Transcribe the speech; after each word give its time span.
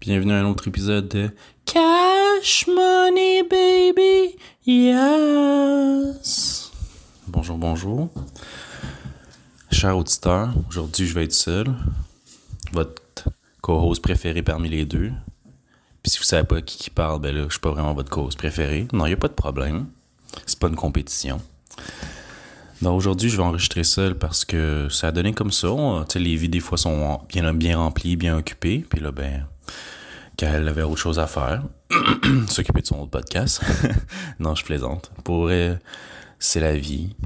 Bienvenue 0.00 0.32
à 0.32 0.36
un 0.36 0.44
autre 0.44 0.68
épisode 0.68 1.08
de 1.08 1.30
Cash 1.64 2.68
Money 2.68 3.42
Baby, 3.42 4.36
yes! 4.64 6.70
Bonjour, 7.26 7.58
bonjour. 7.58 8.08
Cher 9.72 9.98
auditeur, 9.98 10.50
aujourd'hui 10.68 11.04
je 11.04 11.14
vais 11.14 11.24
être 11.24 11.32
seul. 11.32 11.74
Votre 12.72 13.02
co-host 13.60 14.00
préféré 14.00 14.42
parmi 14.42 14.68
les 14.68 14.84
deux. 14.84 15.10
Puis 16.04 16.12
si 16.12 16.18
vous 16.18 16.24
savez 16.24 16.46
pas 16.46 16.62
qui 16.62 16.78
qui 16.78 16.90
parle, 16.90 17.20
ben 17.20 17.34
là, 17.34 17.46
je 17.48 17.54
suis 17.54 17.60
pas 17.60 17.72
vraiment 17.72 17.92
votre 17.92 18.08
co-host 18.08 18.38
préféré. 18.38 18.86
Non, 18.92 19.04
il 19.06 19.14
a 19.14 19.16
pas 19.16 19.26
de 19.26 19.32
problème. 19.32 19.88
C'est 20.46 20.60
pas 20.60 20.68
une 20.68 20.76
compétition. 20.76 21.40
Donc 22.82 22.96
aujourd'hui, 22.96 23.30
je 23.30 23.36
vais 23.36 23.42
enregistrer 23.42 23.82
seul 23.82 24.16
parce 24.16 24.44
que 24.44 24.88
ça 24.90 25.08
a 25.08 25.12
donné 25.12 25.32
comme 25.32 25.50
ça. 25.50 25.74
Tu 26.08 26.12
sais, 26.12 26.18
les 26.20 26.36
vies 26.36 26.48
des 26.48 26.60
fois 26.60 26.78
sont 26.78 27.20
bien, 27.28 27.52
bien 27.52 27.78
remplies, 27.78 28.14
bien 28.14 28.38
occupées. 28.38 28.86
Puis 28.88 29.00
là, 29.00 29.10
ben, 29.10 29.44
qu'elle 30.36 30.68
avait 30.68 30.82
autre 30.82 31.00
chose 31.00 31.18
à 31.18 31.26
faire, 31.26 31.64
s'occuper 32.48 32.80
de 32.80 32.86
son 32.86 33.00
autre 33.00 33.10
podcast. 33.10 33.60
non, 34.38 34.54
je 34.54 34.64
plaisante. 34.64 35.10
Pour 35.24 35.50
elle, 35.50 35.80
c'est 36.38 36.60
la 36.60 36.76
vie. 36.76 37.16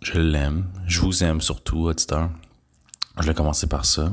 Je 0.00 0.18
l'aime. 0.18 0.66
Je 0.86 1.00
vous 1.00 1.22
aime 1.22 1.40
surtout, 1.40 1.86
auditeur. 1.86 2.30
Je 3.20 3.26
vais 3.26 3.34
commencer 3.34 3.66
par 3.66 3.84
ça. 3.84 4.12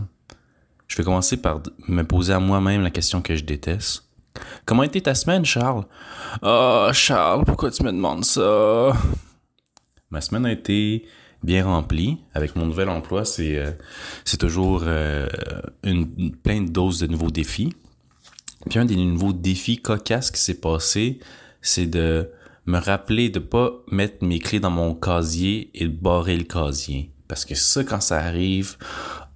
Je 0.88 0.97
vais 0.97 1.03
commencer 1.03 1.38
par 1.38 1.61
me 1.88 2.03
poser 2.03 2.33
à 2.33 2.39
moi-même 2.39 2.81
la 2.81 2.91
question 2.91 3.21
que 3.21 3.35
je 3.35 3.44
déteste. 3.44 4.03
Comment 4.66 4.83
était 4.83 5.02
ta 5.02 5.16
semaine, 5.16 5.45
Charles? 5.45 5.85
Oh, 6.41 6.89
Charles, 6.94 7.45
pourquoi 7.45 7.71
tu 7.71 7.83
me 7.83 7.91
demandes 7.91 8.25
ça? 8.25 8.91
Ma 10.09 10.21
semaine 10.21 10.45
a 10.45 10.52
été 10.52 11.05
bien 11.43 11.66
remplie. 11.66 12.17
Avec 12.34 12.55
mon 12.55 12.66
nouvel 12.66 12.89
emploi, 12.89 13.25
c'est 13.25 13.57
euh, 13.57 13.71
toujours 14.39 14.84
euh, 14.85 15.27
une, 15.84 16.35
plein 16.35 16.61
de 16.61 16.70
doses 16.70 16.99
de 16.99 17.07
nouveaux 17.07 17.31
défis. 17.31 17.73
Puis 18.70 18.80
un 18.80 18.85
des 18.85 18.95
nouveaux 18.95 19.34
défis 19.34 19.77
cocasses 19.77 20.31
qui 20.31 20.41
s'est 20.41 20.59
passé, 20.59 21.19
c'est 21.61 21.88
de 21.88 22.30
me 22.66 22.78
rappeler 22.78 23.30
de 23.30 23.39
pas 23.39 23.72
mettre 23.91 24.23
mes 24.23 24.39
clés 24.39 24.59
dans 24.59 24.69
mon 24.69 24.94
casier 24.94 25.72
et 25.73 25.88
de 25.88 25.95
barrer 25.95 26.38
le 26.38 26.44
casier. 26.44 27.11
Parce 27.28 27.45
que 27.45 27.56
ça, 27.56 27.83
quand 27.83 28.02
ça 28.02 28.19
arrive, 28.19 28.75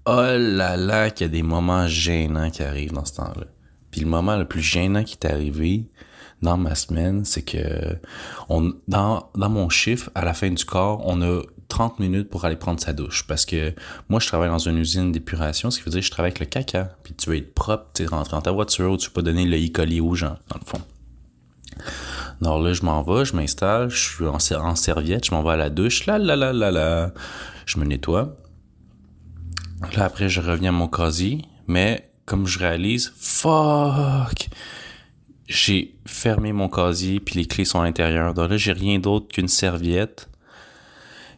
oh 0.06 0.36
là 0.38 0.78
là, 0.78 1.10
qu'il 1.10 1.26
y 1.26 1.30
a 1.30 1.32
des 1.32 1.44
moments 1.44 1.88
gênants 1.88 2.50
qui 2.50 2.64
arrivent 2.64 2.94
dans 2.94 3.06
ce 3.06 3.16
temps-là. 3.16 3.46
Puis 3.92 4.02
le 4.02 4.08
moment 4.08 4.36
le 4.36 4.48
plus 4.48 4.62
gênant 4.62 5.04
qui 5.04 5.14
est 5.14 5.26
arrivé 5.26 5.86
dans 6.42 6.58
ma 6.58 6.76
semaine, 6.76 7.24
c'est 7.24 7.44
que 7.44 7.98
on, 8.50 8.74
dans, 8.88 9.30
dans 9.36 9.50
mon 9.50 9.70
chiffre, 9.70 10.10
à 10.16 10.26
la 10.26 10.34
fin 10.34 10.50
du 10.50 10.66
corps, 10.66 11.02
on 11.06 11.22
a 11.22 11.42
30 11.74 12.00
minutes 12.00 12.30
pour 12.30 12.46
aller 12.46 12.56
prendre 12.56 12.80
sa 12.80 12.94
douche. 12.94 13.26
Parce 13.26 13.48
que 13.48 13.74
moi, 14.08 14.20
je 14.20 14.28
travaille 14.28 14.50
dans 14.50 14.60
une 14.60 14.78
usine 14.78 15.12
d'épuration, 15.12 15.72
ce 15.72 15.80
qui 15.80 15.86
veut 15.86 15.90
dire 15.90 16.02
que 16.02 16.06
je 16.06 16.12
travaille 16.12 16.30
avec 16.30 16.40
le 16.40 16.46
caca. 16.46 16.96
Puis 17.04 17.16
tu 17.16 17.32
veux 17.32 17.38
être 17.38 17.56
propre, 17.56 17.88
tu 17.96 18.06
rentrer 18.06 18.36
dans 18.36 18.44
ta 18.44 18.52
voiture, 18.52 18.92
ou 18.92 18.98
tu 18.98 19.10
peux 19.10 19.24
donner 19.24 19.46
le 19.46 19.58
e 19.58 20.02
aux 20.04 20.14
gens, 20.14 20.38
dans 20.50 20.60
le 20.60 20.66
fond. 20.66 20.82
Alors 22.42 22.62
là, 22.62 22.74
je 22.74 22.84
m'en 22.84 23.02
vais, 23.02 23.26
je 23.26 23.36
m'installe, 23.36 23.90
je 23.90 23.98
suis 23.98 24.28
en, 24.28 24.38
en, 24.38 24.76
serviette, 24.76 25.26
je 25.26 25.34
m'en 25.34 25.42
vais 25.42 25.54
à 25.54 25.58
la 25.58 25.72
douche, 25.72 26.06
là, 26.06 26.20
là, 26.20 26.36
là, 26.36 26.54
là, 26.54 26.70
là. 26.70 27.12
Je 27.66 27.80
me 27.80 27.86
nettoie. 27.86 28.36
Là, 29.98 30.06
après, 30.06 30.30
je 30.30 30.42
reviens 30.42 30.70
à 30.70 30.74
mon 30.74 30.88
casier, 30.88 31.42
mais 31.66 32.08
comme 32.28 32.46
je 32.46 32.60
réalise, 32.60 33.14
fuck! 33.18 34.48
J'ai 35.48 35.96
fermé 36.06 36.54
mon 36.54 36.70
casier, 36.70 37.20
puis 37.20 37.40
les 37.40 37.46
clés 37.46 37.66
sont 37.66 37.82
à 37.82 37.84
l'intérieur. 37.84 38.36
Donc 38.36 38.52
là, 38.52 38.58
j'ai 38.58 38.74
rien 38.74 39.00
d'autre 39.00 39.28
qu'une 39.30 39.48
serviette 39.48 40.30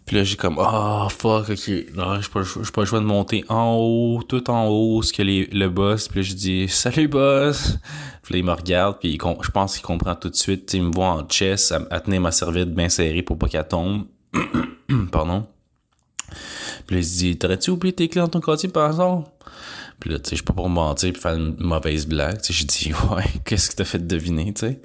puis 0.06 0.18
là, 0.18 0.24
j'ai 0.24 0.36
comme, 0.36 0.60
oh, 0.60 1.08
fuck, 1.10 1.50
ok. 1.50 1.72
Non, 1.96 2.22
je 2.22 2.30
pas, 2.30 2.42
pas 2.74 2.86
choix 2.86 3.00
de 3.00 3.06
monter 3.06 3.44
en 3.50 3.76
haut, 3.76 4.22
tout 4.22 4.52
en 4.52 4.68
haut, 4.68 5.02
ce 5.02 5.12
que 5.12 5.24
les, 5.24 5.48
le 5.48 5.68
boss. 5.68 6.08
Puis 6.08 6.20
là, 6.20 6.24
je 6.24 6.34
dis, 6.34 6.68
salut, 6.68 7.08
boss. 7.08 7.80
Puis 8.22 8.36
là, 8.36 8.40
il 8.40 8.46
me 8.46 8.52
regarde, 8.52 9.00
puis 9.00 9.18
je 9.20 9.52
pense 9.52 9.74
qu'il 9.74 9.84
comprend 9.84 10.16
tout 10.16 10.30
de 10.30 10.36
suite. 10.36 10.72
il 10.74 10.84
me 10.84 10.92
voit 10.92 11.08
en 11.08 11.28
chess, 11.28 11.72
à, 11.72 12.00
tenir 12.00 12.22
ma 12.22 12.32
serviette 12.32 12.72
bien 12.74 12.88
serrée 12.88 13.24
pour 13.24 13.40
pas 13.40 13.48
qu'elle 13.48 13.68
tombe. 13.68 14.06
Pardon. 15.12 15.48
Puis 16.86 16.96
là, 16.96 17.02
il 17.02 17.06
se 17.06 17.18
dit, 17.18 17.38
t'aurais-tu 17.38 17.72
oublié 17.72 17.94
tes 17.94 18.08
clés 18.08 18.22
dans 18.22 18.28
ton 18.28 18.42
quartier, 18.42 18.70
par 18.70 18.88
exemple? 18.88 19.28
Puis 20.00 20.12
là, 20.12 20.20
tu 20.20 20.26
sais, 20.26 20.30
je 20.32 20.36
suis 20.36 20.46
pas 20.46 20.54
pour 20.54 20.70
mentir 20.70 21.14
puis 21.14 21.22
faire 21.22 21.34
une 21.34 21.56
mauvaise 21.58 22.06
blague. 22.06 22.42
Tu 22.42 22.54
sais, 22.54 22.60
j'ai 22.60 22.66
dit, 22.66 22.94
ouais, 23.12 23.24
qu'est-ce 23.44 23.72
que 23.72 23.76
t'as 23.78 23.86
fait 23.86 24.06
deviner, 24.06 24.54
tu 24.54 24.68
sais? 24.68 24.82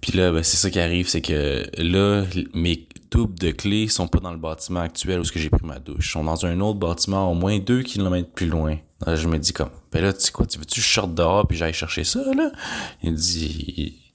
Puis 0.00 0.12
là, 0.12 0.30
ben, 0.32 0.42
c'est 0.42 0.56
ça 0.56 0.70
qui 0.70 0.80
arrive, 0.80 1.08
c'est 1.08 1.20
que 1.20 1.64
là, 1.76 2.24
mes 2.54 2.86
tubes 3.10 3.38
de 3.38 3.50
clés 3.50 3.88
sont 3.88 4.06
pas 4.06 4.20
dans 4.20 4.32
le 4.32 4.38
bâtiment 4.38 4.80
actuel 4.80 5.20
où 5.20 5.24
j'ai 5.24 5.50
pris 5.50 5.66
ma 5.66 5.78
douche. 5.78 6.08
Ils 6.08 6.12
sont 6.12 6.24
dans 6.24 6.46
un 6.46 6.60
autre 6.60 6.78
bâtiment 6.78 7.30
au 7.30 7.34
moins 7.34 7.58
deux 7.58 7.82
kilomètres 7.82 8.30
plus 8.30 8.46
loin. 8.46 8.76
Je 9.06 9.28
me 9.28 9.38
dis 9.38 9.52
comme, 9.52 9.70
ben 9.92 10.02
là, 10.02 10.12
tu 10.12 10.20
sais 10.20 10.32
quoi, 10.32 10.46
tu 10.46 10.58
veux-tu 10.58 10.80
short 10.80 11.14
dehors 11.14 11.46
puis 11.46 11.56
j'aille 11.56 11.72
chercher 11.72 12.04
ça, 12.04 12.20
là? 12.34 12.50
Il 13.02 13.14
dit, 13.14 14.12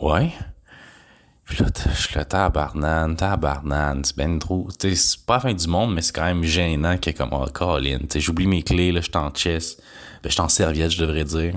ouais. 0.00 0.32
Puis 1.44 1.62
là, 1.62 1.70
je 1.94 2.00
suis 2.00 2.14
là, 2.14 2.24
tabarnane, 2.24 3.16
tabarnane, 3.16 4.04
c'est 4.04 4.16
ben 4.16 4.38
trop, 4.38 4.68
c'est 4.78 5.24
pas 5.24 5.34
la 5.34 5.40
fin 5.40 5.54
du 5.54 5.68
monde, 5.68 5.94
mais 5.94 6.02
c'est 6.02 6.14
quand 6.14 6.24
même 6.24 6.42
gênant 6.42 6.92
ait 6.92 7.12
comme, 7.12 7.30
oh, 7.32 7.46
Colin, 7.52 8.00
tu 8.10 8.20
j'oublie 8.20 8.48
mes 8.48 8.62
clés, 8.62 8.90
là, 8.90 9.00
je 9.00 9.06
suis 9.06 9.16
en 9.16 9.30
ben, 9.30 9.60
je 10.24 10.28
suis 10.28 10.40
en 10.40 10.48
serviette, 10.48 10.90
je 10.90 11.00
devrais 11.00 11.24
dire. 11.24 11.54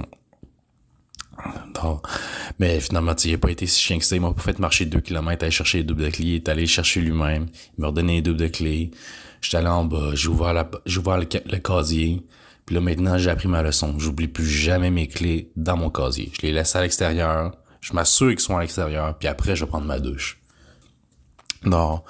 Mais 2.59 2.79
finalement, 2.79 3.15
il 3.23 3.31
n'a 3.31 3.37
pas 3.37 3.51
été 3.51 3.65
si 3.65 3.79
chien 3.79 3.97
que 3.97 4.05
ça. 4.05 4.15
Il 4.15 4.21
m'a 4.21 4.33
pas 4.33 4.41
fait 4.41 4.59
marcher 4.59 4.85
deux 4.85 4.99
kilomètres, 4.99 5.43
aller 5.43 5.51
chercher 5.51 5.79
les 5.79 5.83
doubles 5.83 6.03
de 6.03 6.09
clés. 6.09 6.25
Il 6.25 6.35
est 6.35 6.49
allé 6.49 6.65
chercher 6.65 7.01
lui-même. 7.01 7.47
Il 7.77 7.81
m'a 7.81 7.87
redonné 7.87 8.15
les 8.15 8.21
doubles 8.21 8.39
de 8.39 8.47
clés. 8.47 8.91
J'étais 9.41 9.57
allé 9.57 9.67
en 9.67 9.85
bas. 9.85 10.11
J'ai 10.13 10.27
ouvert, 10.27 10.53
la, 10.53 10.69
j'ai 10.85 10.99
ouvert 10.99 11.17
le, 11.17 11.25
casier. 11.25 12.21
Puis 12.65 12.75
là, 12.75 12.81
maintenant, 12.81 13.17
j'ai 13.17 13.29
appris 13.29 13.47
ma 13.47 13.63
leçon. 13.63 13.97
J'oublie 13.97 14.27
plus 14.27 14.45
jamais 14.45 14.91
mes 14.91 15.07
clés 15.07 15.51
dans 15.55 15.77
mon 15.77 15.89
casier. 15.89 16.31
Je 16.33 16.45
les 16.45 16.51
laisse 16.51 16.75
à 16.75 16.81
l'extérieur. 16.81 17.55
Je 17.81 17.93
m'assure 17.93 18.29
qu'ils 18.29 18.39
sont 18.39 18.57
à 18.57 18.61
l'extérieur. 18.61 19.17
Puis 19.17 19.27
après, 19.27 19.55
je 19.55 19.63
vais 19.63 19.69
prendre 19.69 19.85
ma 19.85 19.99
douche. 19.99 20.38
Non. 21.63 22.01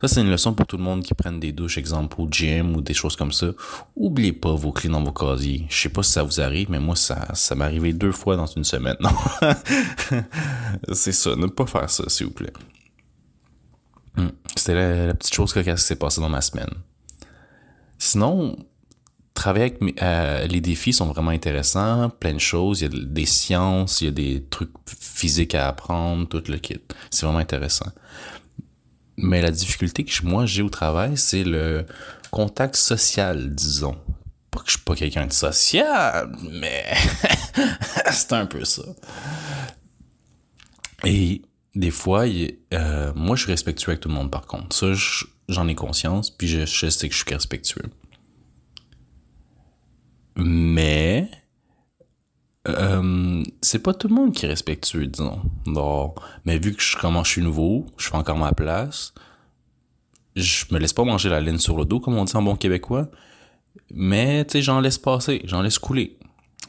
Ça, 0.00 0.08
c'est 0.08 0.20
une 0.22 0.30
leçon 0.30 0.54
pour 0.54 0.66
tout 0.66 0.78
le 0.78 0.82
monde 0.82 1.02
qui 1.02 1.12
prenne 1.14 1.38
des 1.38 1.52
douches, 1.52 1.76
exemple, 1.76 2.20
au 2.20 2.28
gym 2.30 2.74
ou 2.74 2.80
des 2.80 2.94
choses 2.94 3.16
comme 3.16 3.32
ça. 3.32 3.48
Oubliez 3.96 4.32
pas 4.32 4.54
vos 4.54 4.72
clés 4.72 4.88
dans 4.88 5.02
vos 5.02 5.12
casiers. 5.12 5.66
Je 5.68 5.76
sais 5.76 5.88
pas 5.90 6.02
si 6.02 6.12
ça 6.12 6.22
vous 6.22 6.40
arrive, 6.40 6.70
mais 6.70 6.80
moi, 6.80 6.96
ça, 6.96 7.28
ça 7.34 7.54
m'est 7.54 7.64
arrivé 7.64 7.92
deux 7.92 8.12
fois 8.12 8.36
dans 8.36 8.46
une 8.46 8.64
semaine. 8.64 8.96
Non? 9.00 9.10
c'est 10.92 11.12
ça. 11.12 11.36
Ne 11.36 11.46
pas 11.46 11.66
faire 11.66 11.90
ça, 11.90 12.04
s'il 12.08 12.26
vous 12.26 12.32
plaît. 12.32 12.52
Hmm. 14.16 14.28
C'était 14.56 15.06
la, 15.06 15.14
petite 15.14 15.34
chose 15.34 15.52
qui 15.52 15.62
s'est 15.76 15.96
passée 15.96 16.20
dans 16.20 16.28
ma 16.28 16.40
semaine. 16.40 16.70
Sinon, 17.98 18.56
travailler 19.34 19.76
avec 19.80 20.02
euh, 20.02 20.46
les 20.46 20.60
défis 20.60 20.92
sont 20.92 21.06
vraiment 21.06 21.30
intéressants, 21.30 22.08
plein 22.08 22.34
de 22.34 22.38
choses, 22.38 22.80
il 22.80 22.92
y 22.92 22.96
a 22.96 23.04
des 23.04 23.26
sciences, 23.26 24.00
il 24.00 24.04
y 24.04 24.08
a 24.08 24.12
des 24.12 24.44
trucs 24.48 24.70
physiques 24.86 25.54
à 25.54 25.68
apprendre, 25.68 26.28
tout 26.28 26.42
le 26.48 26.58
kit. 26.58 26.80
C'est 27.10 27.26
vraiment 27.26 27.40
intéressant. 27.40 27.90
Mais 29.16 29.40
la 29.40 29.50
difficulté 29.50 30.04
que 30.04 30.24
moi 30.24 30.46
j'ai 30.46 30.62
au 30.62 30.70
travail, 30.70 31.16
c'est 31.16 31.44
le 31.44 31.86
contact 32.30 32.76
social, 32.76 33.54
disons. 33.54 33.96
Pas 34.50 34.60
que 34.60 34.66
je 34.66 34.72
suis 34.72 34.80
pas 34.80 34.94
quelqu'un 34.94 35.26
de 35.26 35.32
social, 35.32 36.32
mais 36.50 36.84
c'est 38.10 38.32
un 38.32 38.46
peu 38.46 38.64
ça. 38.64 38.82
Et 41.04 41.42
des 41.74 41.90
fois, 41.90 42.24
euh, 42.26 43.12
moi 43.14 43.36
je 43.36 43.42
suis 43.42 43.52
respectueux 43.52 43.90
avec 43.90 44.00
tout 44.00 44.08
le 44.08 44.14
monde 44.14 44.30
par 44.30 44.46
contre. 44.46 44.74
Ça, 44.74 44.92
j'en 45.48 45.68
ai 45.68 45.74
conscience, 45.74 46.30
puis 46.30 46.48
je, 46.48 46.66
je 46.66 46.88
sais 46.88 47.08
que 47.08 47.14
je 47.14 47.22
suis 47.22 47.34
respectueux. 47.34 47.90
Mais 50.36 51.30
euh, 52.68 53.42
c'est 53.64 53.78
pas 53.78 53.94
tout 53.94 54.08
le 54.08 54.14
monde 54.14 54.32
qui 54.32 54.44
est 54.44 54.48
respectueux, 54.48 55.06
disons. 55.06 55.40
Non. 55.66 56.14
Mais 56.44 56.58
vu 56.58 56.74
que 56.74 56.82
je 56.82 56.96
commence, 56.96 57.26
je 57.28 57.32
suis 57.32 57.42
nouveau, 57.42 57.86
je 57.96 58.08
fais 58.08 58.16
encore 58.16 58.36
ma 58.36 58.52
place, 58.52 59.14
je 60.36 60.64
me 60.70 60.78
laisse 60.78 60.92
pas 60.92 61.04
manger 61.04 61.28
la 61.28 61.40
laine 61.40 61.58
sur 61.58 61.76
le 61.76 61.84
dos, 61.84 62.00
comme 62.00 62.16
on 62.16 62.24
dit 62.24 62.36
en 62.36 62.42
bon 62.42 62.56
québécois. 62.56 63.08
Mais, 63.92 64.44
tu 64.44 64.52
sais, 64.52 64.62
j'en 64.62 64.80
laisse 64.80 64.98
passer, 64.98 65.42
j'en 65.44 65.62
laisse 65.62 65.78
couler. 65.78 66.18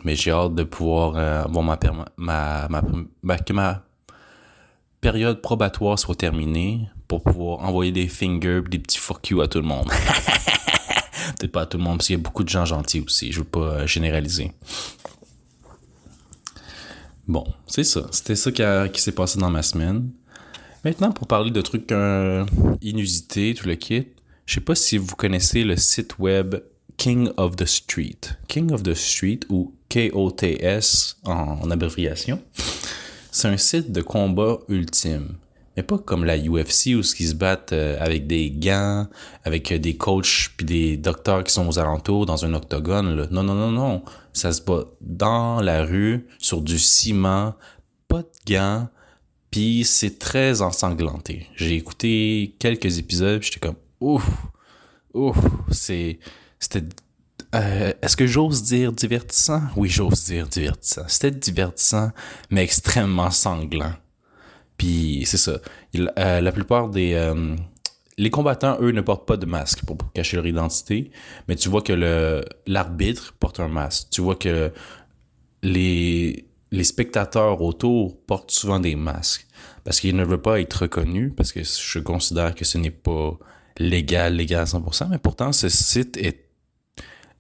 Mais 0.04 0.16
j'ai 0.16 0.32
hâte 0.32 0.56
de 0.56 0.64
pouvoir 0.64 1.16
euh, 1.16 1.44
avoir 1.44 1.64
ma, 1.64 1.80
ma, 2.18 2.68
ma, 2.70 2.82
ma, 3.24 3.38
que 3.38 3.54
ma 3.54 3.84
période 5.02 5.42
probatoire 5.42 6.00
soit 6.00 6.16
terminée 6.16 6.88
pour 7.08 7.24
pouvoir 7.24 7.60
envoyer 7.60 7.92
des 7.92 8.08
fingers 8.08 8.62
des 8.70 8.80
petits 8.80 8.98
fuck 8.98 9.30
you 9.30 9.42
à 9.42 9.48
tout 9.48 9.60
le 9.60 9.68
monde. 9.68 9.90
Peut-être 11.40 11.52
pas 11.52 11.62
à 11.62 11.66
tout 11.66 11.78
le 11.78 11.84
monde, 11.84 11.98
parce 11.98 12.08
qu'il 12.08 12.16
y 12.16 12.20
a 12.20 12.24
beaucoup 12.24 12.44
de 12.44 12.50
gens 12.50 12.66
gentils 12.66 13.02
aussi. 13.02 13.32
Je 13.32 13.40
veux 13.40 13.46
pas 13.46 13.60
euh, 13.60 13.88
généraliser. 13.88 14.52
Bon, 17.28 17.46
c'est 17.68 17.84
ça. 17.84 18.08
C'était 18.12 18.36
ça 18.36 18.52
qui, 18.52 19.02
s'est 19.02 19.12
passé 19.12 19.40
dans 19.40 19.50
ma 19.50 19.64
semaine. 19.64 20.10
Maintenant, 20.84 21.12
pour 21.12 21.28
parler 21.28 21.52
de 21.52 21.62
trucs 21.62 21.92
inusités, 22.82 23.54
tout 23.56 23.68
le 23.68 23.76
kit, 23.76 24.08
je 24.46 24.54
sais 24.54 24.62
pas 24.62 24.76
si 24.76 24.98
vous 24.98 25.16
connaissez 25.16 25.64
le 25.64 25.76
site 25.78 26.20
web 26.20 26.56
King 26.98 27.30
of 27.38 27.56
the 27.56 27.66
Street. 27.66 28.20
King 28.48 28.72
of 28.72 28.84
the 28.84 28.94
Street 28.94 29.40
ou 29.50 29.74
KOTS 29.90 31.18
en, 31.24 31.60
en 31.62 31.72
abréviation. 31.72 32.42
C'est 33.32 33.48
un 33.48 33.58
site 33.58 33.92
de 33.92 34.02
combat 34.02 34.60
ultime. 34.70 35.36
Mais 35.76 35.84
pas 35.84 35.98
comme 35.98 36.26
la 36.26 36.38
UFC 36.38 36.88
où 36.88 37.02
ils 37.02 37.04
se 37.04 37.34
battent 37.34 37.74
euh, 37.74 37.98
avec 38.00 38.28
des 38.28 38.52
gants, 38.52 39.08
avec 39.44 39.72
euh, 39.72 39.80
des 39.80 39.98
coachs 39.98 40.52
puis 40.56 40.66
des 40.66 40.98
docteurs 40.98 41.44
qui 41.44 41.54
sont 41.54 41.68
aux 41.68 41.80
alentours 41.80 42.26
dans 42.26 42.46
un 42.46 42.54
octogone. 42.54 43.16
Là. 43.16 43.28
Non, 43.32 43.44
non, 43.44 43.56
non, 43.56 43.72
non. 43.72 44.04
Ça 44.34 44.52
se 44.52 44.62
bat 44.62 44.86
dans 45.02 45.62
la 45.62 45.84
rue, 45.84 46.28
sur 46.40 46.62
du 46.62 46.80
ciment, 46.80 47.56
pas 48.08 48.22
de 48.22 48.54
gants, 48.54 48.90
puis 49.52 49.84
c'est 49.86 50.20
très 50.20 50.62
ensanglanté. 50.62 51.48
J'ai 51.56 51.76
écouté 51.76 52.56
quelques 52.60 52.98
épisodes, 52.98 53.42
j'étais 53.42 53.60
comme 53.60 53.76
ouf, 54.00 54.30
ouf, 55.14 55.38
c'est 55.72 56.20
c'était 56.60 56.84
euh, 57.54 57.94
est-ce 58.02 58.18
que 58.18 58.28
j'ose 58.28 58.64
dire 58.64 58.92
divertissant? 58.92 59.62
Oui, 59.78 59.88
j'ose 59.88 60.26
dire 60.26 60.48
divertissant. 60.48 61.06
C'était 61.08 61.32
divertissant, 61.32 62.12
mais 62.50 62.64
extrêmement 62.64 63.32
sanglant. 63.32 63.94
Puis 64.78 65.24
c'est 65.26 65.38
ça. 65.38 65.60
Euh, 65.96 66.42
la 66.42 66.52
plupart 66.52 66.90
des... 66.90 67.14
Euh, 67.14 67.56
les 68.18 68.30
combattants, 68.30 68.78
eux, 68.80 68.92
ne 68.92 69.02
portent 69.02 69.28
pas 69.28 69.36
de 69.36 69.46
masque 69.46 69.84
pour 69.84 69.98
cacher 70.14 70.38
leur 70.38 70.48
identité, 70.48 71.12
mais 71.50 71.56
tu 71.56 71.68
vois 71.68 71.82
que 71.82 72.46
l'arbitre 72.66 73.34
porte 73.38 73.60
un 73.60 73.68
masque. 73.68 74.08
Tu 74.10 74.22
vois 74.22 74.36
que 74.36 74.72
les, 75.64 76.46
les 76.72 76.84
spectateurs 76.86 77.62
autour 77.62 78.18
portent 78.26 78.52
souvent 78.52 78.80
des 78.80 78.96
masques 78.96 79.46
parce 79.84 80.00
qu'ils 80.00 80.16
ne 80.16 80.24
veulent 80.24 80.42
pas 80.42 80.60
être 80.60 80.74
reconnus, 80.74 81.32
parce 81.38 81.52
que 81.52 81.62
je 81.64 82.00
considère 82.00 82.56
que 82.56 82.66
ce 82.66 82.78
n'est 82.78 82.90
pas 82.90 83.38
légal, 83.78 84.36
légal 84.36 84.62
à 84.62 84.66
100%, 84.66 85.10
mais 85.10 85.20
pourtant 85.20 85.52
ce 85.52 85.70
site 85.70 86.18
est 86.18 86.45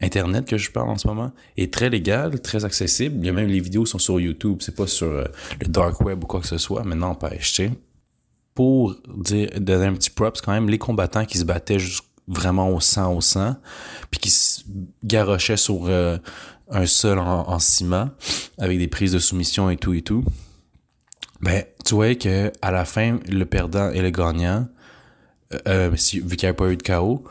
Internet 0.02 0.46
que 0.46 0.58
je 0.58 0.72
parle 0.72 0.90
en 0.90 0.98
ce 0.98 1.08
moment 1.08 1.32
est 1.58 1.74
très 1.74 1.90
légal, 1.90 2.42
très 2.42 2.66
accessible. 2.66 3.16
Il 3.20 3.26
y 3.26 3.30
a 3.30 3.34
même 3.34 3.48
les 3.48 3.62
vidéos 3.62 3.86
sont 3.86 4.00
sur 4.00 4.20
YouTube, 4.20 4.58
c'est 4.60 4.76
pas 4.76 4.88
sur 4.88 5.08
euh, 5.08 5.24
le 5.62 5.68
dark 5.68 6.02
web 6.02 6.24
ou 6.24 6.28
quoi 6.28 6.42
que 6.42 6.48
ce 6.48 6.58
soit, 6.58 6.84
mais 6.84 6.96
n'empêche, 6.96 7.54
tu 7.54 7.68
sais. 7.68 7.72
Pour 8.54 8.96
dire, 9.18 9.50
donner 9.60 9.86
un 9.86 9.94
petit 9.94 10.10
props 10.10 10.42
quand 10.42 10.52
même, 10.52 10.70
les 10.70 10.78
combattants 10.78 11.26
qui 11.26 11.38
se 11.38 11.44
battaient 11.44 11.78
vraiment 12.28 12.70
au 12.70 12.80
sang 12.80 13.14
au 13.14 13.22
sang, 13.22 13.56
puis 14.12 14.20
qui 14.20 14.30
se 14.30 14.62
garochaient 15.04 15.58
sur 15.58 15.86
euh, 15.88 16.18
un 16.70 16.86
sol 16.86 17.20
en, 17.20 17.60
ciment 17.60 18.10
avec 18.58 18.78
des 18.78 18.88
prises 18.88 19.12
de 19.12 19.20
soumission 19.20 19.70
et 19.70 19.78
tout 19.78 19.94
et 19.94 20.02
tout. 20.02 20.24
Ben, 21.42 21.64
tu 21.86 21.96
vois 21.96 22.16
que 22.16 22.52
à 22.62 22.72
la 22.72 22.86
fin, 22.86 23.20
le 23.30 23.46
perdant 23.46 23.92
et 23.92 24.02
le 24.02 24.10
gagnant, 24.10 24.68
euh, 25.68 25.90
vu 25.90 25.98
qu'il 25.98 26.26
n'y 26.26 26.46
avait 26.46 26.54
pas 26.54 26.72
eu 26.72 26.78
de 26.78 26.84
chaos, 26.84 27.24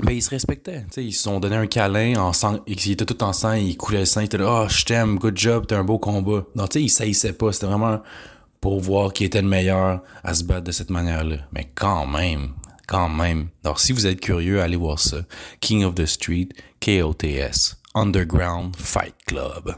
ben, 0.00 0.12
ils 0.12 0.22
se 0.22 0.30
respectaient. 0.30 0.84
sais 0.90 1.04
ils 1.04 1.12
se 1.12 1.22
sont 1.22 1.40
donné 1.40 1.56
un 1.56 1.66
câlin 1.66 2.14
en. 2.16 2.32
Ils 2.66 2.92
étaient 2.92 3.06
tout 3.06 3.22
en 3.22 3.32
sang, 3.32 3.52
ils 3.52 3.76
coulaient 3.76 4.00
le 4.00 4.04
sang. 4.04 4.20
Ils 4.20 4.26
étaient 4.26 4.38
là, 4.38 4.64
oh, 4.64 4.68
je 4.68 4.84
t'aime, 4.84 5.18
good 5.18 5.36
job, 5.36 5.66
t'as 5.66 5.78
un 5.78 5.84
beau 5.84 5.98
combat. 5.98 6.44
Non, 6.54 6.66
tu 6.66 6.78
sais, 6.78 6.82
ils 6.84 6.88
saillissaient 6.88 7.32
pas. 7.32 7.52
C'était 7.52 7.66
vraiment 7.66 8.00
pour 8.60 8.80
voir 8.80 9.12
qui 9.12 9.24
était 9.24 9.42
le 9.42 9.48
meilleur 9.48 10.02
à 10.22 10.34
se 10.34 10.44
battre 10.44 10.64
de 10.64 10.72
cette 10.72 10.90
manière-là. 10.90 11.36
Mais 11.52 11.70
quand 11.74 12.06
même, 12.06 12.50
quand 12.86 13.08
même. 13.08 13.48
Alors, 13.64 13.80
si 13.80 13.92
vous 13.92 14.06
êtes 14.06 14.20
curieux, 14.20 14.60
allez 14.60 14.76
voir 14.76 14.98
ça. 14.98 15.18
King 15.60 15.84
of 15.84 15.94
the 15.94 16.06
Street, 16.06 16.48
KOTS, 16.80 17.76
Underground 17.94 18.76
Fight 18.76 19.14
Club. 19.26 19.74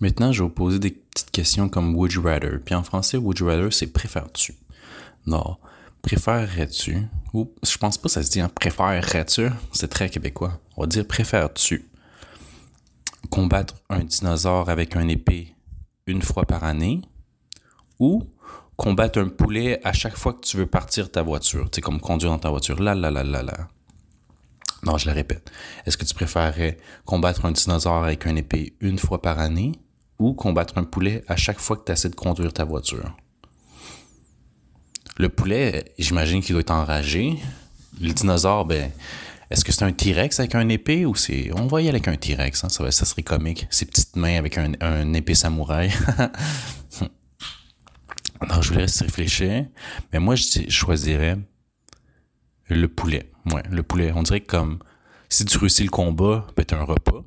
Maintenant, 0.00 0.32
je 0.32 0.42
vais 0.42 0.48
vous 0.48 0.54
poser 0.54 0.78
des 0.78 0.90
petites 0.90 1.30
questions 1.30 1.68
comme 1.68 1.94
Would 1.94 2.12
you 2.12 2.22
rather. 2.22 2.58
Puis 2.64 2.74
en 2.74 2.82
français, 2.82 3.18
Would 3.18 3.38
you 3.38 3.46
rather, 3.46 3.72
c'est 3.72 3.86
préfères-tu. 3.86 4.54
Non. 5.26 5.56
Préférerais-tu, 6.02 7.06
ou 7.34 7.52
je 7.62 7.76
pense 7.76 7.98
pas 7.98 8.04
que 8.04 8.12
ça 8.12 8.22
se 8.22 8.30
dit, 8.30 8.40
hein, 8.40 8.50
préférerais-tu, 8.54 9.50
c'est 9.72 9.88
très 9.88 10.08
québécois. 10.08 10.60
On 10.76 10.82
va 10.82 10.86
dire 10.86 11.06
préfères-tu 11.06 11.90
combattre 13.28 13.74
un 13.90 14.00
dinosaure 14.00 14.70
avec 14.70 14.96
un 14.96 15.06
épée 15.08 15.54
une 16.06 16.22
fois 16.22 16.44
par 16.44 16.64
année 16.64 17.02
ou 17.98 18.24
combattre 18.76 19.18
un 19.18 19.28
poulet 19.28 19.80
à 19.84 19.92
chaque 19.92 20.16
fois 20.16 20.32
que 20.32 20.40
tu 20.40 20.56
veux 20.56 20.66
partir 20.66 21.10
ta 21.10 21.22
voiture. 21.22 21.68
C'est 21.72 21.82
comme 21.82 22.00
conduire 22.00 22.30
dans 22.30 22.38
ta 22.38 22.50
voiture. 22.50 22.80
Là, 22.82 22.94
là, 22.94 23.10
là, 23.10 23.22
là, 23.22 23.42
là. 23.42 23.68
Non, 24.82 24.96
je 24.96 25.06
le 25.06 25.14
répète. 25.14 25.50
Est-ce 25.84 25.98
que 25.98 26.06
tu 26.06 26.14
préférerais 26.14 26.78
combattre 27.04 27.44
un 27.44 27.52
dinosaure 27.52 28.02
avec 28.02 28.26
un 28.26 28.34
épée 28.36 28.74
une 28.80 28.98
fois 28.98 29.20
par 29.20 29.38
année 29.38 29.72
ou 30.18 30.32
combattre 30.32 30.78
un 30.78 30.84
poulet 30.84 31.22
à 31.28 31.36
chaque 31.36 31.60
fois 31.60 31.76
que 31.76 31.84
tu 31.84 31.92
essaies 31.92 32.08
de 32.08 32.14
conduire 32.14 32.52
ta 32.52 32.64
voiture? 32.64 33.14
Le 35.20 35.28
poulet, 35.28 35.84
j'imagine 35.98 36.40
qu'il 36.40 36.54
doit 36.54 36.62
être 36.62 36.70
enragé. 36.70 37.36
Le 38.00 38.10
dinosaure, 38.10 38.64
ben, 38.64 38.90
est-ce 39.50 39.66
que 39.66 39.70
c'est 39.70 39.84
un 39.84 39.92
T-Rex 39.92 40.40
avec 40.40 40.54
un 40.54 40.66
épée 40.70 41.04
ou 41.04 41.14
c'est. 41.14 41.50
On 41.52 41.68
aller 41.76 41.90
avec 41.90 42.08
un 42.08 42.16
T-Rex, 42.16 42.64
hein, 42.64 42.70
ça, 42.70 42.90
ça 42.90 43.04
serait 43.04 43.22
comique. 43.22 43.66
Ses 43.68 43.84
petites 43.84 44.16
mains 44.16 44.38
avec 44.38 44.56
un, 44.56 45.12
épée 45.12 45.34
samouraï. 45.34 45.92
non, 48.48 48.62
je 48.62 48.72
vous 48.72 48.78
laisse 48.78 49.02
réfléchir. 49.02 49.66
Mais 50.10 50.20
moi, 50.20 50.36
je, 50.36 50.70
choisirais 50.70 51.36
le 52.68 52.88
poulet. 52.88 53.28
Ouais, 53.52 53.62
le 53.70 53.82
poulet. 53.82 54.12
On 54.14 54.22
dirait 54.22 54.40
que 54.40 54.46
comme 54.46 54.78
si 55.28 55.44
tu 55.44 55.58
réussis 55.58 55.84
le 55.84 55.90
combat, 55.90 56.46
ben, 56.56 56.64
t'as 56.64 56.78
un 56.78 56.84
repas. 56.84 57.26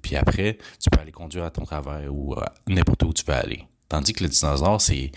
puis 0.00 0.14
après, 0.14 0.58
tu 0.80 0.90
peux 0.90 1.00
aller 1.00 1.10
conduire 1.10 1.42
à 1.42 1.50
ton 1.50 1.64
travail 1.64 2.06
ou 2.06 2.36
n'importe 2.68 3.02
où 3.02 3.12
tu 3.12 3.24
veux 3.26 3.34
aller. 3.34 3.64
Tandis 3.88 4.12
que 4.12 4.22
le 4.22 4.30
dinosaure, 4.30 4.80
c'est 4.80 5.10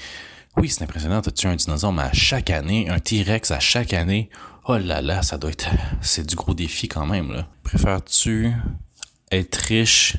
oui, 0.57 0.69
c'est 0.69 0.83
impressionnant, 0.83 1.21
tu 1.21 1.31
tué 1.31 1.50
un 1.50 1.56
dinosaure, 1.56 1.94
mais 1.94 2.03
à 2.03 2.13
chaque 2.13 2.50
année, 2.50 2.89
un 2.89 3.00
T-Rex 3.00 3.51
à 3.51 3.59
chaque 3.59 3.94
année, 3.94 4.30
oh 4.65 4.77
là 4.77 5.01
là, 5.01 5.21
ça 5.21 5.38
doit 5.38 5.51
être. 5.51 5.69
C'est 6.01 6.27
du 6.27 6.36
gros 6.36 6.53
défi 6.53 6.88
quand 6.88 7.06
même, 7.06 7.31
là. 7.31 7.48
Préfères-tu 7.63 8.51
être 9.31 9.56
riche 9.56 10.18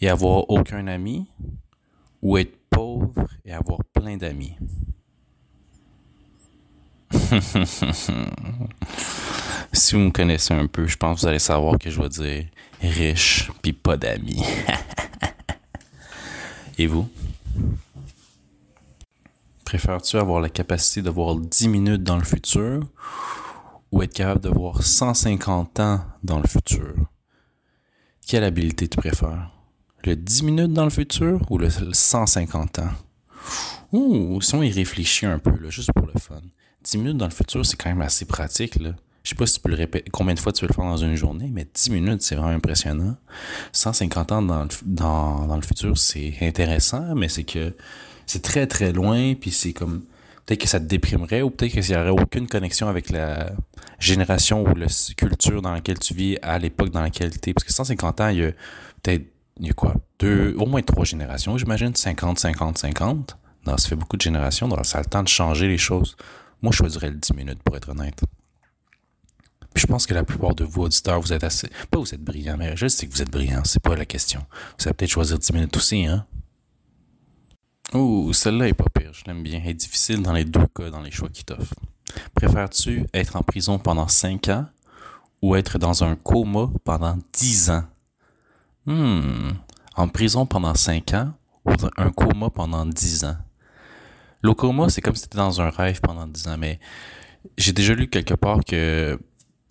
et 0.00 0.08
avoir 0.08 0.48
aucun 0.48 0.86
ami 0.86 1.26
ou 2.22 2.38
être 2.38 2.56
pauvre 2.70 3.28
et 3.44 3.52
avoir 3.52 3.80
plein 3.92 4.16
d'amis? 4.16 4.56
si 9.72 9.94
vous 9.94 10.00
me 10.00 10.10
connaissez 10.10 10.54
un 10.54 10.66
peu, 10.66 10.86
je 10.86 10.96
pense 10.96 11.16
que 11.16 11.20
vous 11.22 11.26
allez 11.28 11.38
savoir 11.38 11.78
que 11.78 11.90
je 11.90 12.00
vais 12.00 12.08
dire 12.08 12.46
riche 12.80 13.50
puis 13.62 13.72
pas 13.72 13.96
d'amis. 13.96 14.42
et 16.78 16.86
vous? 16.86 17.08
Préfères-tu 19.70 20.16
avoir 20.16 20.40
la 20.40 20.48
capacité 20.48 21.00
de 21.00 21.10
voir 21.10 21.36
10 21.36 21.68
minutes 21.68 22.02
dans 22.02 22.16
le 22.16 22.24
futur 22.24 22.88
ou 23.92 24.02
être 24.02 24.12
capable 24.12 24.40
de 24.40 24.48
voir 24.48 24.82
150 24.82 25.78
ans 25.78 26.00
dans 26.24 26.40
le 26.40 26.48
futur? 26.48 26.92
Quelle 28.26 28.42
habilité 28.42 28.88
tu 28.88 28.96
préfères? 28.96 29.52
Le 30.02 30.16
10 30.16 30.42
minutes 30.42 30.72
dans 30.72 30.82
le 30.82 30.90
futur 30.90 31.40
ou 31.50 31.56
le 31.56 31.68
150 31.70 32.80
ans? 32.80 32.90
Ouh, 33.92 34.40
si 34.40 34.56
on 34.56 34.62
y 34.64 34.72
réfléchit 34.72 35.26
un 35.26 35.38
peu, 35.38 35.52
juste 35.70 35.92
pour 35.92 36.08
le 36.12 36.18
fun. 36.18 36.40
10 36.82 36.98
minutes 36.98 37.18
dans 37.18 37.28
le 37.28 37.30
futur, 37.30 37.64
c'est 37.64 37.76
quand 37.76 37.90
même 37.90 38.02
assez 38.02 38.24
pratique. 38.24 38.74
Là. 38.74 38.96
Je 39.22 39.30
sais 39.30 39.36
pas 39.36 39.46
si 39.46 39.54
tu 39.54 39.60
peux 39.60 39.70
le 39.70 39.76
répéter, 39.76 40.10
combien 40.10 40.34
de 40.34 40.40
fois 40.40 40.50
tu 40.50 40.62
veux 40.62 40.68
le 40.68 40.74
faire 40.74 40.84
dans 40.84 40.96
une 40.96 41.14
journée, 41.14 41.48
mais 41.52 41.64
10 41.72 41.90
minutes, 41.90 42.22
c'est 42.22 42.34
vraiment 42.34 42.56
impressionnant. 42.56 43.16
150 43.70 44.32
ans 44.32 44.42
dans 44.42 45.54
le 45.54 45.62
futur, 45.62 45.96
c'est 45.96 46.38
intéressant, 46.40 47.14
mais 47.14 47.28
c'est 47.28 47.44
que 47.44 47.72
c'est 48.30 48.42
très 48.42 48.68
très 48.68 48.92
loin, 48.92 49.34
puis 49.34 49.50
c'est 49.50 49.72
comme 49.72 50.04
peut-être 50.46 50.60
que 50.60 50.68
ça 50.68 50.78
te 50.78 50.84
déprimerait 50.84 51.42
ou 51.42 51.50
peut-être 51.50 51.72
qu'il 51.72 51.82
n'y 51.82 51.96
aurait 51.96 52.10
aucune 52.10 52.46
connexion 52.46 52.86
avec 52.86 53.10
la 53.10 53.50
génération 53.98 54.62
ou 54.62 54.74
la 54.76 54.86
culture 55.16 55.60
dans 55.60 55.72
laquelle 55.72 55.98
tu 55.98 56.14
vis 56.14 56.38
à 56.40 56.60
l'époque 56.60 56.90
dans 56.90 57.00
laquelle 57.00 57.32
tu 57.40 57.50
es. 57.50 57.54
Parce 57.54 57.64
que 57.64 57.72
150 57.72 58.20
ans, 58.20 58.28
il 58.28 58.38
y 58.38 58.44
a 58.44 58.52
peut-être, 59.02 59.24
il 59.58 59.66
y 59.66 59.70
a 59.70 59.72
quoi, 59.72 59.96
deux, 60.20 60.54
au 60.58 60.66
moins 60.66 60.80
trois 60.80 61.04
générations, 61.04 61.58
j'imagine, 61.58 61.92
50, 61.92 62.38
50, 62.38 62.78
50. 62.78 63.36
Non, 63.66 63.76
ça 63.76 63.88
fait 63.88 63.96
beaucoup 63.96 64.16
de 64.16 64.22
générations, 64.22 64.68
donc 64.68 64.86
ça 64.86 64.98
a 64.98 65.00
le 65.00 65.06
temps 65.06 65.24
de 65.24 65.28
changer 65.28 65.66
les 65.66 65.78
choses. 65.78 66.16
Moi, 66.62 66.70
je 66.70 66.76
choisirais 66.76 67.10
le 67.10 67.16
10 67.16 67.34
minutes, 67.34 67.62
pour 67.64 67.76
être 67.76 67.88
honnête. 67.88 68.20
Puis 69.74 69.82
je 69.82 69.86
pense 69.88 70.06
que 70.06 70.14
la 70.14 70.22
plupart 70.22 70.54
de 70.54 70.62
vous, 70.62 70.82
auditeurs, 70.82 71.20
vous 71.20 71.32
êtes 71.32 71.42
assez. 71.42 71.68
Pas 71.90 71.98
vous 71.98 72.14
êtes 72.14 72.22
brillants, 72.22 72.56
mais 72.56 72.76
je 72.76 72.86
sais 72.86 73.08
que 73.08 73.12
vous 73.12 73.22
êtes 73.22 73.30
brillants, 73.30 73.64
c'est 73.64 73.82
pas 73.82 73.96
la 73.96 74.06
question. 74.06 74.46
Vous 74.78 74.86
allez 74.86 74.94
peut-être 74.94 75.10
choisir 75.10 75.36
10 75.36 75.52
minutes 75.52 75.76
aussi, 75.76 76.06
hein? 76.06 76.26
Ouh, 77.94 78.32
celle-là 78.32 78.68
est 78.68 78.74
pas 78.74 78.88
pire, 78.94 79.12
je 79.12 79.24
l'aime 79.26 79.42
bien. 79.42 79.60
Elle 79.64 79.70
est 79.70 79.74
difficile 79.74 80.22
dans 80.22 80.32
les 80.32 80.44
deux 80.44 80.66
cas, 80.74 80.90
dans 80.90 81.00
les 81.00 81.10
choix 81.10 81.28
qu'il 81.28 81.44
t'offre. 81.44 81.74
Préfères-tu 82.34 83.06
être 83.12 83.36
en 83.36 83.42
prison 83.42 83.78
pendant 83.78 84.08
5 84.08 84.48
ans 84.48 84.66
ou 85.42 85.56
être 85.56 85.78
dans 85.78 86.04
un 86.04 86.14
coma 86.16 86.70
pendant 86.84 87.18
10 87.32 87.70
ans? 87.70 87.84
Hmm, 88.86 89.50
en 89.96 90.08
prison 90.08 90.46
pendant 90.46 90.74
5 90.74 91.14
ans 91.14 91.32
ou 91.64 91.72
un 91.96 92.10
coma 92.10 92.50
pendant 92.50 92.86
10 92.86 93.24
ans? 93.24 93.36
Le 94.42 94.54
coma, 94.54 94.88
c'est 94.88 95.00
comme 95.00 95.14
si 95.14 95.22
tu 95.22 95.26
étais 95.26 95.38
dans 95.38 95.60
un 95.60 95.70
rêve 95.70 96.00
pendant 96.00 96.26
10 96.26 96.48
ans, 96.48 96.56
mais 96.58 96.78
j'ai 97.58 97.72
déjà 97.72 97.94
lu 97.94 98.08
quelque 98.08 98.34
part 98.34 98.60
que 98.64 99.18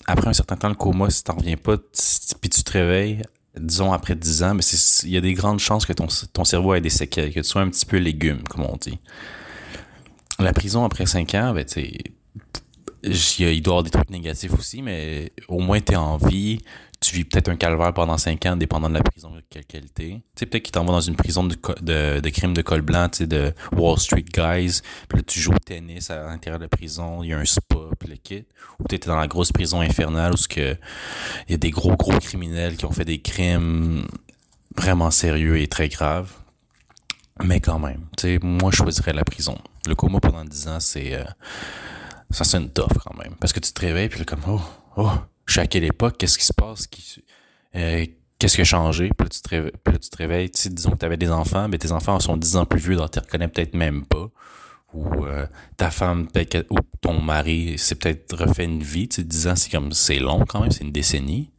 après 0.05 0.27
un 0.27 0.33
certain 0.33 0.55
temps, 0.55 0.69
le 0.69 0.75
coma, 0.75 1.09
si 1.09 1.23
t'en 1.23 1.35
reviens 1.35 1.57
pas, 1.57 1.77
puis 1.77 2.49
tu 2.49 2.63
te 2.63 2.71
réveilles, 2.71 3.21
disons 3.58 3.91
après 3.91 4.15
10 4.15 4.44
ans, 4.44 4.53
mais 4.53 4.63
il 5.03 5.10
y 5.10 5.18
a 5.18 5.22
des 5.22 5.34
grandes 5.34 5.60
chances 5.60 5.86
que 5.86 5.94
ton, 5.94 6.46
cerveau 6.46 6.74
ait 6.74 6.82
des 6.82 6.89
séquelles, 6.89 7.34
que 7.34 7.39
tu 7.39 7.48
sois 7.48 7.62
un 7.62 7.70
petit 7.70 7.86
peu 7.86 7.98
légume, 7.98 8.44
comme 8.50 8.65
on 8.65 8.77
dit. 8.77 9.00
La 10.39 10.53
prison 10.53 10.86
après 10.86 11.06
5 11.06 11.36
ans, 11.36 11.53
ben, 11.53 11.65
il 11.75 12.01
doit 13.03 13.50
y 13.50 13.60
avoir 13.65 13.84
des 13.84 13.89
trucs 13.89 14.10
négatifs 14.10 14.53
aussi, 14.53 14.82
mais 14.82 15.32
au 15.48 15.60
moins 15.60 15.82
tu 15.82 15.94
es 15.94 15.96
en 15.96 16.18
vie, 16.18 16.60
tu 17.00 17.15
vis 17.15 17.24
peut-être 17.24 17.50
un 17.50 17.56
calvaire 17.56 17.94
pendant 17.94 18.18
5 18.18 18.46
ans, 18.46 18.56
dépendant 18.58 18.89
de 18.89 18.96
la 18.96 19.03
prison 19.03 19.32
de 19.32 19.41
quelle 19.50 19.65
qualité. 19.65 20.22
Tu 20.36 20.39
sais, 20.39 20.46
peut-être 20.46 20.63
qu'ils 20.63 20.74
t'envoient 20.74 20.96
dans 20.96 21.01
une 21.01 21.15
prison 21.15 21.44
de, 21.46 21.56
de, 21.82 22.20
de 22.20 22.29
crimes 22.29 22.53
de 22.53 22.62
col 22.62 22.82
blanc, 22.82 23.08
tu 23.10 23.20
sais, 23.20 23.27
de 23.27 23.53
Wall 23.72 23.98
Street 23.98 24.25
Guys. 24.34 24.82
Puis 25.08 25.20
là, 25.20 25.24
tu 25.25 25.39
joues 25.39 25.53
au 25.53 25.60
tennis 25.60 26.10
à 26.10 26.25
l'intérieur 26.25 26.60
de 26.60 26.65
la 26.65 26.70
prison, 26.70 27.24
il 27.24 27.29
y 27.29 27.34
a 27.34 27.38
un 27.38 27.46
spa, 27.46 27.77
puis 27.98 28.10
le 28.10 28.15
kit. 28.18 28.46
Ou 28.79 28.84
peut-être 28.84 29.08
dans 29.08 29.15
la 29.15 29.27
grosse 29.27 29.51
prison 29.51 29.79
infernale 29.79 30.34
où 30.34 30.38
il 30.58 30.77
y 31.48 31.53
a 31.53 31.58
des 31.58 31.72
gros, 31.72 31.96
gros 31.96 32.20
criminels 32.20 32.75
qui 32.75 32.86
ont 32.86 32.91
fait 32.91 33.06
des 33.06 33.22
crimes 33.22 34.06
vraiment 34.75 35.12
sérieux 35.12 35.60
et 35.60 35.68
très 35.68 35.88
graves. 35.88 36.32
Mais 37.41 37.62
quand 37.62 37.79
même, 37.79 38.06
tu 38.18 38.24
sais, 38.24 38.39
moi, 38.41 38.72
je 38.72 38.77
choisirais 38.77 39.13
la 39.13 39.24
prison. 39.24 39.58
Le 39.88 39.96
coma 39.96 40.20
pendant 40.20 40.44
10 40.44 40.68
ans, 40.68 40.79
c'est... 40.82 41.13
Euh, 41.13 41.24
ça, 42.32 42.58
une 42.58 42.70
toffe 42.70 42.98
quand 43.03 43.18
même. 43.18 43.36
Parce 43.39 43.53
que 43.53 43.60
tu 43.60 43.72
te 43.72 43.82
réveilles, 43.82 44.10
puis 44.10 44.24
comme, 44.25 44.41
oh, 44.48 44.62
oh, 44.98 45.12
suis 45.53 45.62
à 45.62 45.68
quelle 45.68 45.84
époque, 45.84 46.18
qu'est-ce 46.18 46.38
qui 46.38 46.46
se 46.46 46.53
passe, 46.53 46.88
euh, 47.75 48.06
qu'est-ce 48.38 48.56
qui 48.56 48.62
a 48.62 48.65
changé, 48.65 49.10
puis 49.10 49.25
là, 49.25 49.29
tu 49.29 50.10
te 50.10 50.18
réveilles, 50.18 50.50
tu 50.50 50.70
disons 50.70 50.91
que 50.91 50.98
tu 50.98 51.06
avais 51.06 51.18
des 51.18 51.32
enfants, 51.32 51.68
mais 51.68 51.77
tes 51.77 51.91
enfants 51.91 52.20
sont 52.20 52.38
10 52.38 52.56
ans 52.58 52.65
plus 52.65 52.79
vieux, 52.79 52.96
donc 52.96 53.12
tu 53.12 53.20
reconnais 53.20 53.48
peut-être 53.48 53.74
même 53.74 54.06
pas. 54.06 54.29
Ou 54.94 55.25
euh, 55.25 55.46
ta 55.77 55.91
femme, 55.91 56.27
ou 56.72 56.77
ton 57.01 57.22
mari 57.22 57.77
s'est 57.77 57.96
peut-être 57.96 58.36
refait 58.36 58.65
une 58.65 58.82
vie, 58.82 59.08
tu 59.08 59.18
sais, 59.18 59.24
10 59.24 59.48
ans, 59.48 59.56
c'est 59.56 59.70
comme, 59.70 59.91
c'est 59.91 60.18
long 60.18 60.46
quand 60.48 60.62
même, 60.62 60.72
c'est 60.72 60.84
une 60.84 60.91
décennie. 60.91 61.51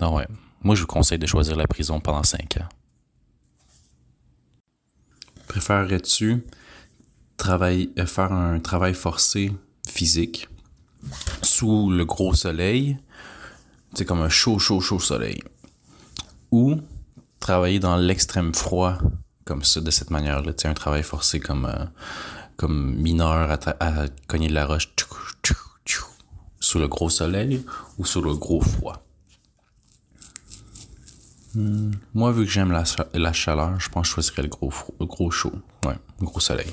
Non, 0.00 0.14
ouais. 0.14 0.26
Moi, 0.62 0.74
je 0.76 0.82
vous 0.82 0.86
conseille 0.86 1.18
de 1.18 1.26
choisir 1.26 1.56
la 1.56 1.66
prison 1.66 1.98
pendant 2.00 2.22
5 2.22 2.58
ans. 2.58 2.68
Préférerais-tu 5.48 6.44
euh, 7.48 8.06
faire 8.06 8.32
un 8.32 8.58
travail 8.60 8.94
forcé 8.94 9.52
physique 9.88 10.48
sous 11.42 11.90
le 11.90 12.04
gros 12.04 12.34
soleil 12.34 12.98
c'est 13.96 14.04
comme 14.04 14.20
un 14.20 14.28
chaud, 14.28 14.58
chaud, 14.58 14.80
chaud 14.80 15.00
soleil. 15.00 15.42
Ou 16.50 16.76
travailler 17.40 17.78
dans 17.78 17.96
l'extrême 17.96 18.54
froid, 18.54 18.98
comme 19.44 19.64
ça, 19.64 19.80
de 19.80 19.90
cette 19.90 20.10
manière-là. 20.10 20.52
Tu 20.52 20.66
un 20.66 20.74
travail 20.74 21.02
forcé 21.02 21.40
comme, 21.40 21.64
euh, 21.64 21.84
comme 22.56 22.94
mineur 22.96 23.58
à, 23.80 24.06
cogner 24.26 24.48
de 24.48 24.54
la 24.54 24.66
roche 24.66 24.90
sous 26.58 26.78
le 26.78 26.88
gros 26.88 27.10
soleil 27.10 27.64
ou 27.98 28.04
sous 28.04 28.20
le 28.20 28.34
gros 28.34 28.60
froid. 28.60 29.04
Hmm. 31.54 31.92
Moi, 32.12 32.32
vu 32.32 32.44
que 32.44 32.50
j'aime 32.50 32.72
la, 32.72 32.84
la, 33.14 33.32
chaleur, 33.32 33.78
je 33.78 33.88
pense 33.88 34.02
que 34.02 34.08
je 34.08 34.14
choisirais 34.14 34.42
le 34.42 34.48
gros, 34.48 34.72
gros 35.00 35.30
chaud. 35.30 35.52
Ouais, 35.86 35.96
le 36.20 36.26
gros 36.26 36.40
soleil. 36.40 36.70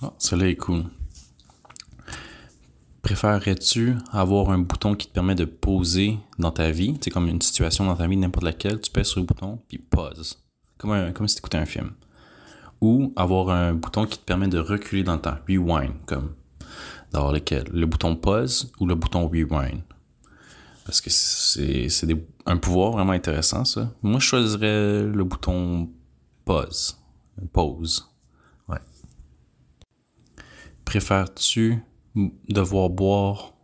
Oh, 0.00 0.12
soleil 0.18 0.52
est 0.52 0.56
cool. 0.56 0.84
Préférerais-tu 3.10 3.96
avoir 4.12 4.50
un 4.50 4.58
bouton 4.58 4.94
qui 4.94 5.08
te 5.08 5.12
permet 5.12 5.34
de 5.34 5.44
poser 5.44 6.20
dans 6.38 6.52
ta 6.52 6.70
vie, 6.70 6.96
c'est 7.00 7.10
comme 7.10 7.26
une 7.26 7.42
situation 7.42 7.84
dans 7.84 7.96
ta 7.96 8.06
vie, 8.06 8.16
n'importe 8.16 8.44
laquelle, 8.44 8.80
tu 8.80 8.88
pèses 8.88 9.08
sur 9.08 9.18
le 9.18 9.26
bouton, 9.26 9.58
puis 9.66 9.78
pause, 9.78 10.40
comme, 10.78 11.12
comme 11.12 11.26
si 11.26 11.34
tu 11.34 11.40
écoutais 11.40 11.58
un 11.58 11.66
film. 11.66 11.90
Ou 12.80 13.12
avoir 13.16 13.48
un 13.48 13.74
bouton 13.74 14.06
qui 14.06 14.16
te 14.16 14.24
permet 14.24 14.46
de 14.46 14.60
reculer 14.60 15.02
dans 15.02 15.14
le 15.14 15.20
temps, 15.20 15.34
rewind, 15.48 15.94
comme 16.06 16.36
dans 17.10 17.32
lequel? 17.32 17.64
Le 17.72 17.84
bouton 17.84 18.14
pause 18.14 18.70
ou 18.78 18.86
le 18.86 18.94
bouton 18.94 19.26
rewind? 19.26 19.82
Parce 20.84 21.00
que 21.00 21.10
c'est 21.10 21.88
un 22.46 22.58
pouvoir 22.58 22.92
vraiment 22.92 23.10
intéressant, 23.10 23.64
ça. 23.64 23.90
Moi, 24.02 24.20
je 24.20 24.24
choisirais 24.26 25.02
le 25.02 25.24
bouton 25.24 25.90
pause. 26.44 26.96
Pause. 27.52 28.08
Ouais. 28.68 28.78
Préfères-tu 30.84 31.82
devoir 32.14 32.90
boire 32.90 33.54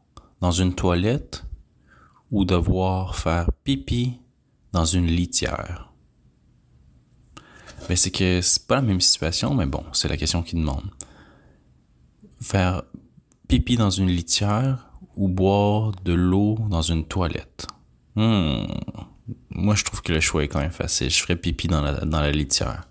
dans 0.41 0.50
une 0.50 0.75
toilette 0.75 1.45
ou 2.31 2.45
devoir 2.45 3.17
faire 3.17 3.50
pipi 3.65 4.19
dans 4.73 4.85
une 4.85 5.07
litière. 5.07 5.93
Mais 7.88 7.97
c'est 7.97 8.11
que 8.11 8.41
c'est 8.41 8.67
pas 8.67 8.76
la 8.76 8.83
même 8.83 9.00
situation, 9.00 9.55
mais 9.55 9.67
bon, 9.67 9.85
c'est 9.93 10.09
la 10.09 10.17
question 10.17 10.43
qui 10.43 10.57
demande. 10.57 10.91
Faire 12.41 12.83
pipi 13.49 13.76
dans 13.76 13.91
une 13.91 14.09
litière 14.09 14.91
ou 15.17 15.29
boire 15.29 15.93
de 16.05 16.12
l'eau 16.12 16.59
dans 16.69 16.83
une 16.83 17.07
toilette. 17.07 17.67
Hmm. 18.17 18.65
Moi, 19.50 19.75
je 19.75 19.85
trouve 19.85 20.03
que 20.03 20.12
le 20.12 20.21
choix 20.21 20.45
est 20.45 20.49
quand 20.49 20.61
même 20.61 20.71
facile. 20.71 21.11
Je 21.11 21.21
ferais 21.23 21.37
pipi 21.37 21.69
dans 21.69 21.83
la, 21.83 22.05
dans 22.05 22.21
la 22.21 22.31
litière. 22.31 22.85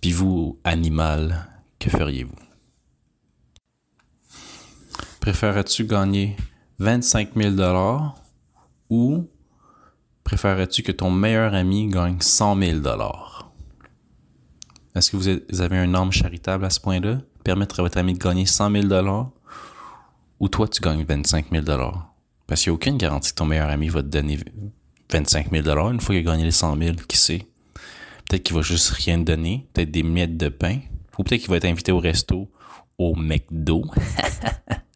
Puis 0.00 0.12
vous, 0.12 0.58
animal, 0.64 1.48
que 1.78 1.90
feriez-vous? 1.90 2.47
Préférerais-tu 5.28 5.84
gagner 5.84 6.36
25 6.78 7.34
000 7.36 7.54
ou 8.88 9.28
préférerais-tu 10.24 10.82
que 10.82 10.90
ton 10.90 11.10
meilleur 11.10 11.52
ami 11.52 11.86
gagne 11.86 12.18
100 12.18 12.58
000 12.58 12.80
Est-ce 14.94 15.10
que 15.10 15.18
vous 15.18 15.60
avez 15.60 15.76
un 15.76 15.92
homme 15.92 16.12
charitable 16.12 16.64
à 16.64 16.70
ce 16.70 16.80
point-là? 16.80 17.18
Permettre 17.44 17.78
à 17.78 17.82
votre 17.82 17.98
ami 17.98 18.14
de 18.14 18.18
gagner 18.18 18.46
100 18.46 18.88
000 18.88 19.30
ou 20.40 20.48
toi, 20.48 20.66
tu 20.66 20.80
gagnes 20.80 21.04
25 21.06 21.50
000 21.52 21.62
Parce 22.46 22.62
qu'il 22.62 22.70
n'y 22.70 22.72
a 22.72 22.76
aucune 22.76 22.96
garantie 22.96 23.32
que 23.32 23.36
ton 23.36 23.44
meilleur 23.44 23.68
ami 23.68 23.90
va 23.90 24.02
te 24.02 24.08
donner 24.08 24.38
25 25.12 25.50
000 25.52 25.90
une 25.90 26.00
fois 26.00 26.14
qu'il 26.14 26.26
a 26.26 26.30
gagné 26.30 26.44
les 26.44 26.52
100 26.52 26.74
000, 26.74 26.96
qui 27.06 27.18
sait? 27.18 27.46
Peut-être 28.26 28.44
qu'il 28.44 28.56
va 28.56 28.62
juste 28.62 28.88
rien 28.92 29.18
te 29.18 29.24
donner, 29.24 29.68
peut-être 29.74 29.90
des 29.90 30.04
miettes 30.04 30.38
de 30.38 30.48
pain, 30.48 30.78
ou 31.18 31.22
peut-être 31.22 31.42
qu'il 31.42 31.50
va 31.50 31.58
être 31.58 31.66
invité 31.66 31.92
au 31.92 31.98
resto, 31.98 32.50
au 32.96 33.14
McDo. 33.14 33.84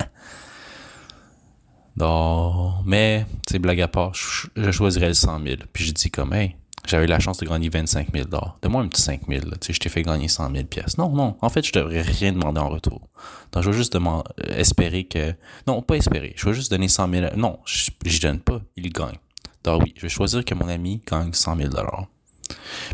Mais, 1.97 3.25
tu 3.47 3.53
sais, 3.53 3.59
blague 3.59 3.81
à 3.81 3.89
part, 3.89 4.13
je, 4.15 4.71
choisirais 4.71 5.09
le 5.09 5.15
100 5.15 5.45
000. 5.45 5.57
Puis 5.73 5.85
je 5.85 5.93
dis 5.93 6.11
comme, 6.11 6.33
hey, 6.33 6.57
j'avais 6.87 7.07
la 7.07 7.21
chance 7.21 7.39
de 7.39 7.47
gagner 7.47 7.69
25 7.69 8.09
000 8.13 8.27
Donne-moi 8.29 8.83
un 8.83 8.89
petit 8.89 9.03
5 9.03 9.23
000 9.29 9.43
Tu 9.61 9.73
je 9.73 9.79
t'ai 9.79 9.89
fait 9.89 10.03
gagner 10.03 10.29
100 10.29 10.53
000 10.53 10.65
pièces. 10.65 10.99
Non, 10.99 11.11
non. 11.11 11.37
En 11.41 11.49
fait, 11.49 11.65
je 11.67 11.73
devrais 11.73 12.03
rien 12.03 12.33
demander 12.33 12.61
en 12.61 12.69
retour. 12.69 13.09
Donc, 13.53 13.63
je 13.63 13.71
vais 13.71 13.77
juste 13.77 13.95
euh, 13.95 14.23
espérer 14.57 15.05
que, 15.05 15.35
non, 15.67 15.83
pas 15.83 15.97
espérer. 15.97 16.35
Je 16.37 16.47
vais 16.47 16.55
juste 16.55 16.71
donner 16.71 16.89
100 16.89 17.11
000. 17.11 17.27
Non, 17.37 17.59
je, 17.65 17.91
je 18.05 18.21
donne 18.21 18.41
pas. 18.41 18.61
Il 18.77 18.93
gagne. 18.93 19.19
Donc, 19.65 19.83
oui, 19.85 19.95
je 19.97 20.03
vais 20.03 20.09
choisir 20.09 20.45
que 20.45 20.55
mon 20.55 20.69
ami 20.69 21.01
gagne 21.09 21.33
100 21.33 21.57
000 21.57 21.71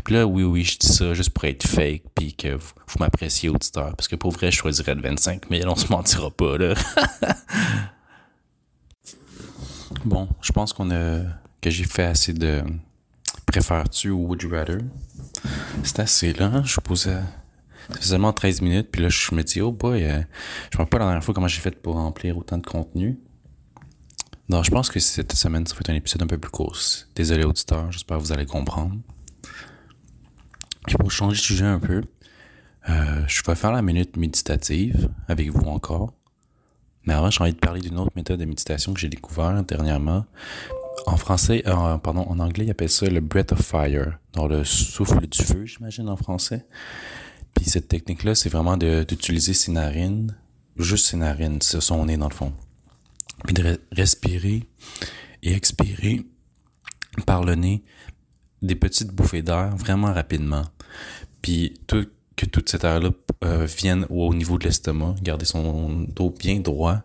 puis 0.03 0.13
là, 0.13 0.25
oui, 0.25 0.43
oui, 0.43 0.63
je 0.63 0.77
dis 0.77 0.87
ça 0.87 1.13
juste 1.13 1.31
pour 1.31 1.45
être 1.45 1.67
fake, 1.67 2.03
puis 2.15 2.33
que 2.33 2.55
vous, 2.55 2.71
vous 2.87 2.99
m'appréciez, 2.99 3.49
auditeur. 3.49 3.95
Parce 3.95 4.07
que 4.07 4.15
pour 4.15 4.31
vrai, 4.31 4.51
je 4.51 4.57
choisirais 4.57 4.95
le 4.95 5.01
25 5.01 5.49
000, 5.49 5.69
on 5.69 5.75
se 5.75 5.91
mentira 5.91 6.31
pas, 6.31 6.57
là. 6.57 6.73
Bon, 10.05 10.29
je 10.41 10.51
pense 10.51 10.73
qu'on 10.73 10.91
a 10.91 11.21
que 11.61 11.69
j'ai 11.69 11.83
fait 11.83 12.05
assez 12.05 12.33
de 12.33 12.63
préfères-tu 13.45 14.09
ou 14.09 14.27
would 14.27 14.41
you 14.41 14.49
rather? 14.49 14.79
C'est 15.83 15.99
assez 15.99 16.33
là. 16.33 16.61
Je 16.63 16.79
posais 16.79 17.17
seulement 17.99 18.31
13 18.31 18.61
minutes, 18.61 18.89
puis 18.91 19.01
là 19.01 19.09
je 19.09 19.33
me 19.33 19.43
dis 19.43 19.61
oh 19.61 19.71
boy, 19.71 20.03
euh, 20.03 20.21
je 20.71 20.77
me 20.77 20.83
rappelle 20.83 20.87
pas 20.87 20.99
la 20.99 21.05
dernière 21.05 21.23
fois 21.23 21.33
comment 21.33 21.47
j'ai 21.47 21.61
fait 21.61 21.71
pour 21.81 21.95
remplir 21.95 22.37
autant 22.37 22.57
de 22.57 22.65
contenu. 22.65 23.19
Non, 24.47 24.63
je 24.63 24.71
pense 24.71 24.89
que 24.89 24.99
cette 24.99 25.33
semaine 25.33 25.65
ça 25.65 25.73
va 25.73 25.79
être 25.81 25.89
un 25.89 25.95
épisode 25.95 26.23
un 26.23 26.27
peu 26.27 26.37
plus 26.37 26.51
court. 26.51 26.77
Désolé 27.15 27.43
auditeur, 27.43 27.91
j'espère 27.91 28.17
que 28.17 28.23
vous 28.23 28.31
allez 28.31 28.45
comprendre. 28.45 28.95
Et 30.87 30.93
pour 30.95 31.11
changer 31.11 31.35
de 31.35 31.41
sujet 31.41 31.65
un 31.65 31.79
peu, 31.79 32.03
euh, 32.89 33.23
je 33.27 33.43
vais 33.43 33.55
faire 33.55 33.71
la 33.71 33.81
minute 33.81 34.17
méditative 34.17 35.09
avec 35.27 35.49
vous 35.49 35.67
encore. 35.67 36.13
Mais 37.09 37.15
avant, 37.15 37.31
j'ai 37.31 37.41
envie 37.41 37.53
de 37.53 37.57
parler 37.57 37.81
d'une 37.81 37.97
autre 37.97 38.11
méthode 38.15 38.39
de 38.39 38.45
méditation 38.45 38.93
que 38.93 38.99
j'ai 38.99 39.09
découvert 39.09 39.63
dernièrement. 39.63 40.27
En 41.07 41.17
français, 41.17 41.63
pardon, 41.65 42.21
en 42.29 42.37
anglais, 42.37 42.65
ils 42.65 42.69
appellent 42.69 42.87
ça 42.87 43.07
le 43.07 43.19
breath 43.19 43.51
of 43.51 43.61
fire, 43.63 44.19
dans 44.33 44.45
le 44.45 44.63
souffle 44.63 45.25
du 45.25 45.41
feu, 45.41 45.65
j'imagine 45.65 46.07
en 46.07 46.15
français. 46.15 46.67
Puis 47.55 47.65
cette 47.65 47.87
technique-là, 47.87 48.35
c'est 48.35 48.49
vraiment 48.49 48.77
d'utiliser 48.77 49.55
ses 49.55 49.71
narines, 49.71 50.37
juste 50.77 51.07
ses 51.07 51.17
narines, 51.17 51.59
c'est 51.63 51.81
son 51.81 52.05
nez 52.05 52.15
dans 52.15 52.29
le 52.29 52.35
fond. 52.35 52.53
Puis 53.43 53.55
de 53.55 53.81
respirer 53.91 54.69
et 55.41 55.53
expirer 55.53 56.27
par 57.25 57.43
le 57.43 57.55
nez 57.55 57.83
des 58.61 58.75
petites 58.75 59.09
bouffées 59.09 59.41
d'air 59.41 59.75
vraiment 59.75 60.13
rapidement. 60.13 60.65
Puis 61.41 61.73
tout 61.87 62.05
que 62.39 62.45
toute 62.45 62.69
cette 62.69 62.85
air-là 62.85 63.09
euh, 63.43 63.65
vienne 63.65 64.05
au 64.09 64.33
niveau 64.33 64.57
de 64.57 64.63
l'estomac, 64.63 65.15
garder 65.21 65.43
son 65.43 65.89
dos 66.07 66.29
bien 66.29 66.59
droit. 66.59 67.01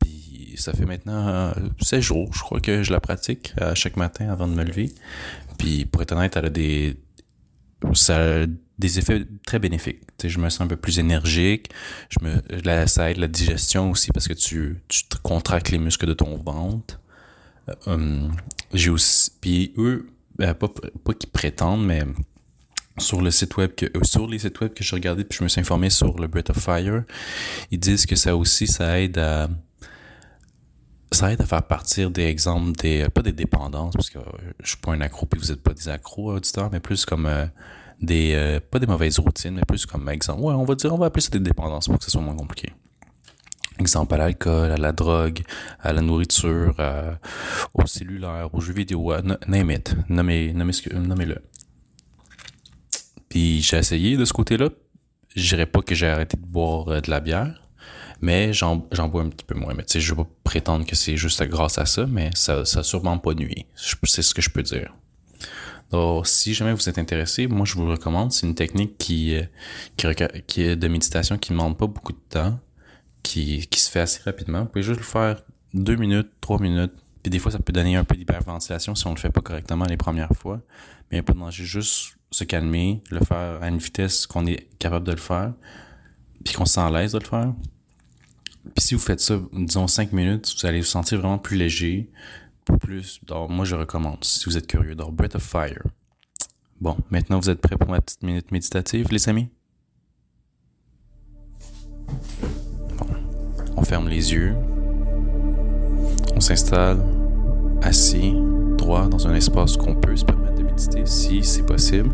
Puis 0.00 0.54
ça 0.56 0.72
fait 0.72 0.84
maintenant 0.84 1.28
euh, 1.28 1.52
16 1.80 2.00
jours, 2.00 2.28
je 2.32 2.40
crois 2.40 2.60
que 2.60 2.82
je 2.82 2.90
la 2.92 2.98
pratique 2.98 3.52
à 3.60 3.76
chaque 3.76 3.96
matin 3.96 4.30
avant 4.30 4.48
de 4.48 4.54
me 4.54 4.64
lever. 4.64 4.90
Puis 5.58 5.84
pour 5.84 6.02
être 6.02 6.10
honnête, 6.10 6.34
elle 6.34 6.46
a 6.46 6.50
des 6.50 6.96
ça 7.94 8.44
des 8.78 8.98
effets 8.98 9.24
très 9.46 9.60
bénéfiques. 9.60 10.00
Je 10.24 10.38
me 10.38 10.48
sens 10.48 10.62
un 10.62 10.66
peu 10.66 10.76
plus 10.76 10.98
énergique. 10.98 11.70
Je 12.08 12.24
me, 12.24 12.42
la, 12.64 12.88
ça 12.88 13.12
aide 13.12 13.18
la 13.18 13.28
digestion 13.28 13.92
aussi 13.92 14.10
parce 14.10 14.26
que 14.26 14.32
tu, 14.32 14.80
tu 14.88 15.02
contractes 15.22 15.70
les 15.70 15.78
muscles 15.78 16.06
de 16.06 16.14
ton 16.14 16.36
ventre. 16.36 17.00
Euh, 17.68 17.74
hum, 17.86 18.36
j'ai 18.74 18.90
aussi, 18.90 19.30
puis 19.40 19.72
eux, 19.78 20.08
pas, 20.36 20.54
pas 20.54 21.14
qu'ils 21.14 21.30
prétendent, 21.30 21.86
mais 21.86 22.02
sur 22.98 23.22
le 23.22 23.30
site 23.30 23.56
web 23.56 23.74
que 23.74 23.86
euh, 23.86 24.02
sur 24.02 24.26
les 24.26 24.38
sites 24.38 24.60
web 24.60 24.72
que 24.74 24.84
je 24.84 24.94
regardais 24.94 25.24
puis 25.24 25.38
je 25.38 25.44
me 25.44 25.48
suis 25.48 25.60
informé 25.60 25.90
sur 25.90 26.18
le 26.18 26.26
Breath 26.26 26.50
of 26.50 26.58
Fire, 26.58 27.04
ils 27.70 27.78
disent 27.78 28.06
que 28.06 28.16
ça 28.16 28.36
aussi 28.36 28.66
ça 28.66 29.00
aide 29.00 29.18
à 29.18 29.48
ça 31.10 31.32
aide 31.32 31.42
à 31.42 31.46
faire 31.46 31.62
partir 31.62 32.10
des 32.10 32.22
exemples, 32.22 32.72
des 32.72 33.06
pas 33.08 33.22
des 33.22 33.32
dépendances, 33.32 33.94
parce 33.94 34.08
que 34.08 34.18
je 34.62 34.68
suis 34.68 34.78
pas 34.78 34.92
un 34.92 35.00
accro 35.00 35.26
puis 35.26 35.38
vous 35.38 35.52
êtes 35.52 35.62
pas 35.62 35.74
des 35.74 35.88
accros 35.88 36.32
auditeurs, 36.32 36.70
mais 36.70 36.80
plus 36.80 37.04
comme 37.04 37.28
des 38.00 38.60
pas 38.70 38.78
des 38.78 38.86
mauvaises 38.86 39.18
routines, 39.18 39.54
mais 39.54 39.62
plus 39.66 39.84
comme 39.84 40.08
exemple. 40.08 40.40
Ouais, 40.40 40.54
on 40.54 40.64
va 40.64 40.74
dire, 40.74 40.92
on 40.94 40.98
va 40.98 41.06
appeler 41.06 41.20
ça 41.20 41.30
des 41.30 41.40
dépendances 41.40 41.86
pour 41.86 41.98
que 41.98 42.04
ce 42.04 42.10
soit 42.10 42.22
moins 42.22 42.34
compliqué. 42.34 42.72
Exemple 43.78 44.14
à 44.14 44.18
l'alcool, 44.18 44.70
à 44.70 44.76
la 44.76 44.92
drogue, 44.92 45.42
à 45.80 45.92
la 45.92 46.00
nourriture, 46.00 46.74
au 47.74 47.86
cellulaire, 47.86 48.48
aux 48.52 48.60
jeux 48.60 48.72
vidéo, 48.72 49.12
à 49.12 49.20
name 49.46 49.70
it, 49.70 49.94
nommez, 50.08 50.54
nommez, 50.54 50.72
nommez-le. 50.94 51.42
Puis 53.32 53.62
j'ai 53.62 53.78
essayé 53.78 54.18
de 54.18 54.26
ce 54.26 54.34
côté-là. 54.34 54.68
Je 55.34 55.48
dirais 55.48 55.64
pas 55.64 55.80
que 55.80 55.94
j'ai 55.94 56.06
arrêté 56.06 56.36
de 56.36 56.44
boire 56.44 56.88
euh, 56.88 57.00
de 57.00 57.10
la 57.10 57.18
bière, 57.18 57.62
mais 58.20 58.52
j'en 58.52 58.76
bois 58.76 59.22
un 59.22 59.30
petit 59.30 59.46
peu 59.46 59.54
moins. 59.54 59.72
Mais 59.72 59.84
tu 59.84 59.92
sais, 59.94 60.00
je 60.00 60.12
vais 60.12 60.22
pas 60.22 60.28
prétendre 60.44 60.84
que 60.84 60.94
c'est 60.94 61.16
juste 61.16 61.42
grâce 61.44 61.78
à 61.78 61.86
ça, 61.86 62.04
mais 62.06 62.28
ça, 62.34 62.66
ça 62.66 62.82
sûrement 62.82 63.16
pas 63.16 63.32
nuit. 63.32 63.64
C'est 63.74 64.20
ce 64.20 64.34
que 64.34 64.42
je 64.42 64.50
peux 64.50 64.62
dire. 64.62 64.94
Donc, 65.90 66.26
si 66.26 66.52
jamais 66.52 66.74
vous 66.74 66.86
êtes 66.90 66.98
intéressé, 66.98 67.46
moi 67.46 67.64
je 67.64 67.72
vous 67.72 67.86
le 67.86 67.92
recommande. 67.92 68.32
C'est 68.32 68.46
une 68.46 68.54
technique 68.54 68.98
qui, 68.98 69.34
euh, 69.34 70.12
qui, 70.46 70.60
est 70.60 70.76
de 70.76 70.88
méditation 70.88 71.38
qui 71.38 71.52
ne 71.52 71.56
demande 71.56 71.78
pas 71.78 71.86
beaucoup 71.86 72.12
de 72.12 72.20
temps, 72.28 72.60
qui, 73.22 73.66
qui 73.68 73.80
se 73.80 73.90
fait 73.90 74.00
assez 74.00 74.20
rapidement. 74.26 74.60
Vous 74.60 74.66
pouvez 74.66 74.82
juste 74.82 75.00
le 75.00 75.06
faire 75.06 75.40
deux 75.72 75.96
minutes, 75.96 76.28
trois 76.42 76.60
minutes. 76.60 76.92
Puis 77.22 77.30
des 77.30 77.38
fois, 77.38 77.50
ça 77.50 77.60
peut 77.60 77.72
donner 77.72 77.96
un 77.96 78.04
peu 78.04 78.14
d'hyperventilation 78.14 78.94
si 78.94 79.06
on 79.06 79.14
le 79.14 79.18
fait 79.18 79.30
pas 79.30 79.40
correctement 79.40 79.86
les 79.86 79.96
premières 79.96 80.34
fois. 80.36 80.60
Mais 81.10 81.16
il 81.16 81.22
peut 81.22 81.32
manger 81.32 81.64
juste 81.64 82.18
se 82.32 82.44
calmer, 82.44 83.02
le 83.10 83.20
faire 83.20 83.62
à 83.62 83.68
une 83.68 83.78
vitesse 83.78 84.26
qu'on 84.26 84.46
est 84.46 84.68
capable 84.78 85.06
de 85.06 85.12
le 85.12 85.18
faire, 85.18 85.52
puis 86.44 86.54
qu'on 86.54 86.64
se 86.64 86.74
sent 86.74 86.80
à 86.80 86.90
l'aise 86.90 87.12
de 87.12 87.18
le 87.18 87.24
faire. 87.24 87.54
Puis 88.74 88.84
si 88.84 88.94
vous 88.94 89.00
faites 89.00 89.20
ça, 89.20 89.38
disons 89.52 89.86
5 89.86 90.12
minutes, 90.12 90.54
vous 90.58 90.66
allez 90.66 90.80
vous 90.80 90.86
sentir 90.86 91.18
vraiment 91.18 91.38
plus 91.38 91.56
léger, 91.56 92.10
plus. 92.80 93.20
Donc, 93.24 93.50
moi, 93.50 93.64
je 93.64 93.74
recommande, 93.74 94.22
si 94.24 94.44
vous 94.46 94.56
êtes 94.56 94.66
curieux. 94.66 94.94
Donc, 94.94 95.14
Breath 95.14 95.34
of 95.34 95.42
Fire. 95.42 95.82
Bon, 96.80 96.96
maintenant, 97.10 97.38
vous 97.38 97.50
êtes 97.50 97.60
prêts 97.60 97.76
pour 97.76 97.90
ma 97.90 98.00
petite 98.00 98.22
minute 98.22 98.50
méditative, 98.50 99.08
les 99.10 99.28
amis? 99.28 99.48
Bon, 102.98 103.06
on 103.76 103.84
ferme 103.84 104.08
les 104.08 104.32
yeux. 104.32 104.54
On 106.34 106.40
s'installe 106.40 107.00
assis, 107.82 108.34
droit, 108.78 109.08
dans 109.08 109.26
un 109.26 109.34
espace 109.34 109.76
qu'on 109.76 109.94
peut 109.94 110.16
se 110.16 110.24
permettre 110.24 110.51
si 110.76 111.42
c'est 111.42 111.62
possible. 111.62 112.10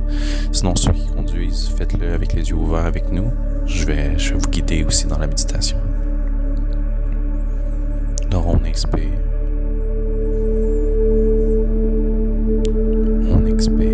Sinon, 0.53 0.75
ceux 0.77 0.93
qui 0.93 1.07
conduisent, 1.09 1.69
faites-le 1.77 2.13
avec 2.13 2.33
les 2.33 2.49
yeux 2.49 2.57
ouverts 2.57 2.87
avec 2.87 3.11
nous. 3.13 3.31
Je 3.67 3.85
vais, 3.85 4.19
je 4.19 4.35
vais 4.35 4.41
vous 4.41 4.49
guider 4.49 4.85
aussi 4.85 5.07
dans 5.07 5.19
la 5.19 5.27
méditation. 5.27 5.79
Donc, 8.31 8.47
on 8.47 8.65
inspire. 8.65 9.03
On 13.31 13.47
expire. 13.47 13.89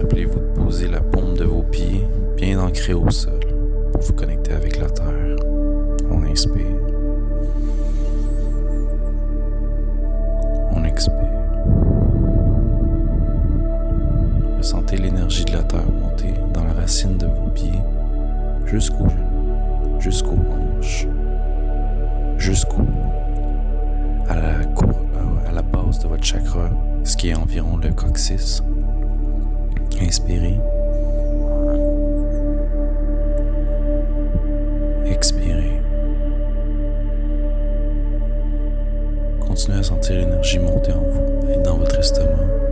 Rappelez-vous 0.00 0.40
de 0.40 0.64
poser 0.64 0.88
la 0.88 1.00
paume 1.00 1.34
de 1.36 1.44
vos 1.44 1.62
pieds 1.62 2.06
bien 2.36 2.60
ancrée 2.60 2.94
au 2.94 3.10
sol 3.10 3.37
jusqu'aux 18.70 19.08
genoux, 19.08 20.00
jusqu'aux 20.00 20.36
hanches, 20.36 21.06
jusqu'au 22.36 22.82
à 24.28 24.36
la, 24.36 24.50
à 25.48 25.52
la 25.52 25.62
base 25.62 25.98
de 26.00 26.08
votre 26.08 26.24
chakra, 26.24 26.68
ce 27.02 27.16
qui 27.16 27.30
est 27.30 27.34
environ 27.34 27.78
le 27.78 27.90
coccyx. 27.90 28.62
Inspirez. 30.00 30.60
Expirez. 35.06 35.80
Continuez 39.40 39.78
à 39.78 39.82
sentir 39.82 40.16
l'énergie 40.16 40.58
monter 40.58 40.92
en 40.92 41.00
vous 41.00 41.50
et 41.50 41.62
dans 41.62 41.78
votre 41.78 41.98
estomac. 41.98 42.67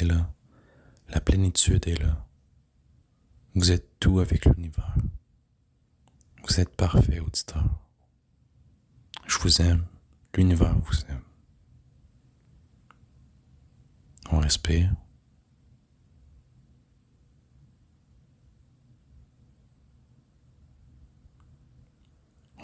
Là. 0.00 0.32
La 1.10 1.20
plénitude 1.20 1.86
est 1.86 2.00
là. 2.00 2.26
Vous 3.54 3.70
êtes 3.70 4.00
tout 4.00 4.18
avec 4.18 4.46
l'univers. 4.46 4.94
Vous 6.42 6.58
êtes 6.58 6.74
parfait, 6.74 7.20
auditeur. 7.20 7.64
Je 9.26 9.38
vous 9.38 9.60
aime. 9.60 9.84
L'univers 10.34 10.74
vous 10.78 11.00
aime. 11.10 11.20
On 14.30 14.38
respire. 14.38 14.90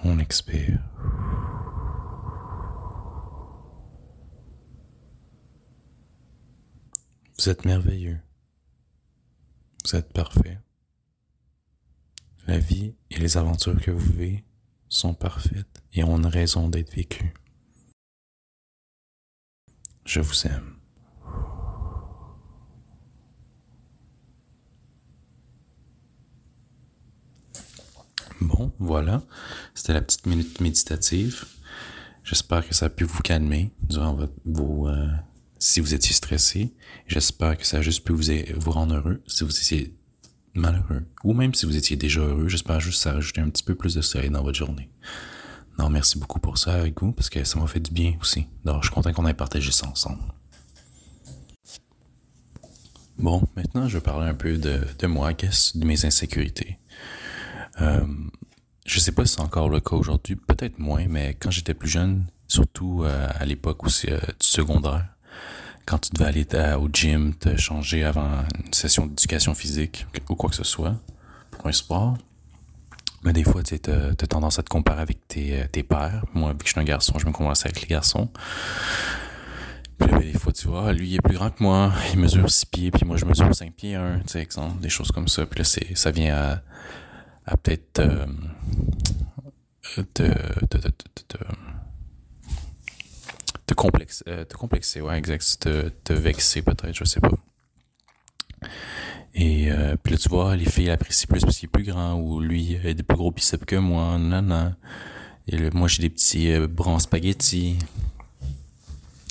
On 0.02 0.18
expire. 0.18 0.80
Vous 7.40 7.48
êtes 7.48 7.64
merveilleux. 7.64 8.18
Vous 9.82 9.96
êtes 9.96 10.12
parfait. 10.12 10.58
La 12.46 12.58
vie 12.58 12.92
et 13.10 13.18
les 13.18 13.38
aventures 13.38 13.80
que 13.80 13.90
vous 13.90 14.12
vivez 14.12 14.44
sont 14.90 15.14
parfaites 15.14 15.82
et 15.94 16.04
ont 16.04 16.18
une 16.18 16.26
raison 16.26 16.68
d'être 16.68 16.94
vécues. 16.94 17.32
Je 20.04 20.20
vous 20.20 20.46
aime. 20.46 20.76
Bon, 28.42 28.70
voilà. 28.78 29.22
C'était 29.74 29.94
la 29.94 30.02
petite 30.02 30.26
minute 30.26 30.60
méditative. 30.60 31.46
J'espère 32.22 32.68
que 32.68 32.74
ça 32.74 32.84
a 32.84 32.90
pu 32.90 33.04
vous 33.04 33.22
calmer 33.22 33.72
durant 33.88 34.12
votre, 34.12 34.34
vos, 34.44 34.88
euh, 34.88 35.08
si 35.60 35.78
vous 35.78 35.94
étiez 35.94 36.12
stressé. 36.12 36.74
J'espère 37.06 37.56
que 37.56 37.64
ça 37.64 37.78
a 37.78 37.82
juste 37.82 38.04
pu 38.04 38.12
vous, 38.12 38.24
vous 38.56 38.70
rendre 38.72 38.96
heureux 38.96 39.22
si 39.28 39.44
vous 39.44 39.56
étiez 39.56 39.94
malheureux, 40.54 41.04
ou 41.22 41.32
même 41.32 41.54
si 41.54 41.66
vous 41.66 41.76
étiez 41.76 41.96
déjà 41.96 42.22
heureux, 42.22 42.48
j'espère 42.48 42.80
juste 42.80 42.98
que 42.98 43.02
ça 43.02 43.10
a 43.10 43.12
rajouté 43.14 43.40
un 43.40 43.48
petit 43.48 43.62
peu 43.62 43.76
plus 43.76 43.94
de 43.94 44.00
soleil 44.00 44.30
dans 44.30 44.42
votre 44.42 44.58
journée. 44.58 44.90
Non, 45.78 45.88
merci 45.88 46.18
beaucoup 46.18 46.40
pour 46.40 46.58
ça 46.58 46.74
avec 46.74 47.00
vous, 47.00 47.12
parce 47.12 47.30
que 47.30 47.44
ça 47.44 47.60
m'a 47.60 47.66
fait 47.66 47.80
du 47.80 47.92
bien 47.92 48.16
aussi. 48.20 48.46
Donc, 48.64 48.82
je 48.82 48.88
suis 48.88 48.94
content 48.94 49.12
qu'on 49.12 49.26
ait 49.26 49.34
partagé 49.34 49.70
ça 49.70 49.86
ensemble. 49.86 50.22
Bon, 53.16 53.42
maintenant, 53.54 53.86
je 53.86 53.98
vais 53.98 54.02
parler 54.02 54.28
un 54.28 54.34
peu 54.34 54.56
de, 54.56 54.80
de 54.98 55.06
moi, 55.06 55.34
qu'est-ce 55.34 55.78
de 55.78 55.84
mes 55.84 56.04
insécurités. 56.04 56.78
Euh, 57.80 58.04
je 58.86 58.98
sais 58.98 59.12
pas 59.12 59.24
si 59.24 59.34
c'est 59.34 59.40
encore 59.40 59.68
le 59.68 59.80
cas 59.80 59.94
aujourd'hui, 59.94 60.36
peut-être 60.36 60.78
moins, 60.78 61.06
mais 61.06 61.34
quand 61.34 61.50
j'étais 61.50 61.74
plus 61.74 61.88
jeune, 61.88 62.26
surtout 62.48 63.04
euh, 63.04 63.28
à 63.38 63.46
l'époque 63.46 63.84
aussi 63.84 64.08
euh, 64.10 64.18
du 64.18 64.46
secondaire, 64.46 65.06
quand 65.90 65.98
tu 65.98 66.10
devais 66.12 66.26
aller 66.26 66.46
au 66.76 66.88
gym, 66.92 67.34
te 67.34 67.56
changer 67.56 68.04
avant 68.04 68.44
une 68.64 68.72
session 68.72 69.06
d'éducation 69.06 69.54
physique 69.54 70.06
ou 70.28 70.36
quoi 70.36 70.48
que 70.48 70.54
ce 70.54 70.62
soit 70.62 70.94
pour 71.50 71.66
un 71.66 71.72
sport, 71.72 72.16
mais 73.24 73.32
des 73.32 73.42
fois, 73.42 73.64
tu 73.64 73.74
as, 73.74 74.14
tendance 74.28 74.60
à 74.60 74.62
te 74.62 74.68
comparer 74.68 75.02
avec 75.02 75.26
tes, 75.26 75.82
pères. 75.82 76.24
Moi, 76.32 76.52
vu 76.52 76.58
que 76.58 76.66
je 76.66 76.70
suis 76.70 76.80
un 76.80 76.84
garçon, 76.84 77.18
je 77.18 77.26
me 77.26 77.32
compare 77.32 77.56
avec 77.64 77.80
les 77.80 77.88
garçons. 77.88 78.28
Puis 79.98 80.32
des 80.32 80.38
fois, 80.38 80.52
tu 80.52 80.68
vois, 80.68 80.92
lui, 80.92 81.08
il 81.08 81.14
est 81.16 81.20
plus 81.20 81.34
grand 81.34 81.50
que 81.50 81.60
moi, 81.60 81.92
il 82.12 82.20
mesure 82.20 82.48
6 82.48 82.66
pieds, 82.66 82.90
puis 82.92 83.04
moi, 83.04 83.16
je 83.16 83.24
mesure 83.24 83.52
5 83.52 83.72
pieds 83.72 83.96
1, 83.96 84.20
tu 84.20 84.28
sais, 84.28 84.40
exemple, 84.40 84.80
des 84.80 84.88
choses 84.88 85.10
comme 85.10 85.26
ça. 85.26 85.44
Puis 85.44 85.58
là, 85.58 85.64
ça 85.96 86.10
vient 86.12 86.62
à, 87.46 87.56
peut-être 87.56 87.98
euh, 87.98 88.26
te, 90.14 90.22
te, 90.68 91.38
te, 93.70 93.74
complexe, 93.74 94.24
euh, 94.26 94.44
te 94.44 94.56
complexer, 94.56 95.00
ouais, 95.00 95.16
exact, 95.16 95.58
te, 95.60 95.88
te 95.88 96.12
vexer 96.12 96.62
peut-être, 96.62 96.94
je 96.94 97.04
sais 97.04 97.20
pas. 97.20 97.30
Et 99.32 99.70
euh, 99.70 99.96
puis 100.02 100.12
là, 100.12 100.18
tu 100.18 100.28
vois, 100.28 100.56
les 100.56 100.64
filles 100.64 100.90
apprécient 100.90 101.28
plus 101.28 101.40
parce 101.42 101.56
qu'il 101.56 101.68
est 101.68 101.72
plus 101.72 101.84
grand, 101.84 102.14
ou 102.14 102.40
lui, 102.40 102.78
il 102.82 102.86
a 102.86 102.94
des 102.94 103.04
plus 103.04 103.16
gros 103.16 103.30
biceps 103.30 103.64
que 103.64 103.76
moi, 103.76 104.18
non, 104.18 104.42
non. 104.42 104.74
Et 105.46 105.56
là, 105.56 105.70
moi, 105.72 105.86
j'ai 105.86 106.02
des 106.02 106.10
petits 106.10 106.50
euh, 106.52 106.66
bras 106.66 106.98
spaghetti. 106.98 107.78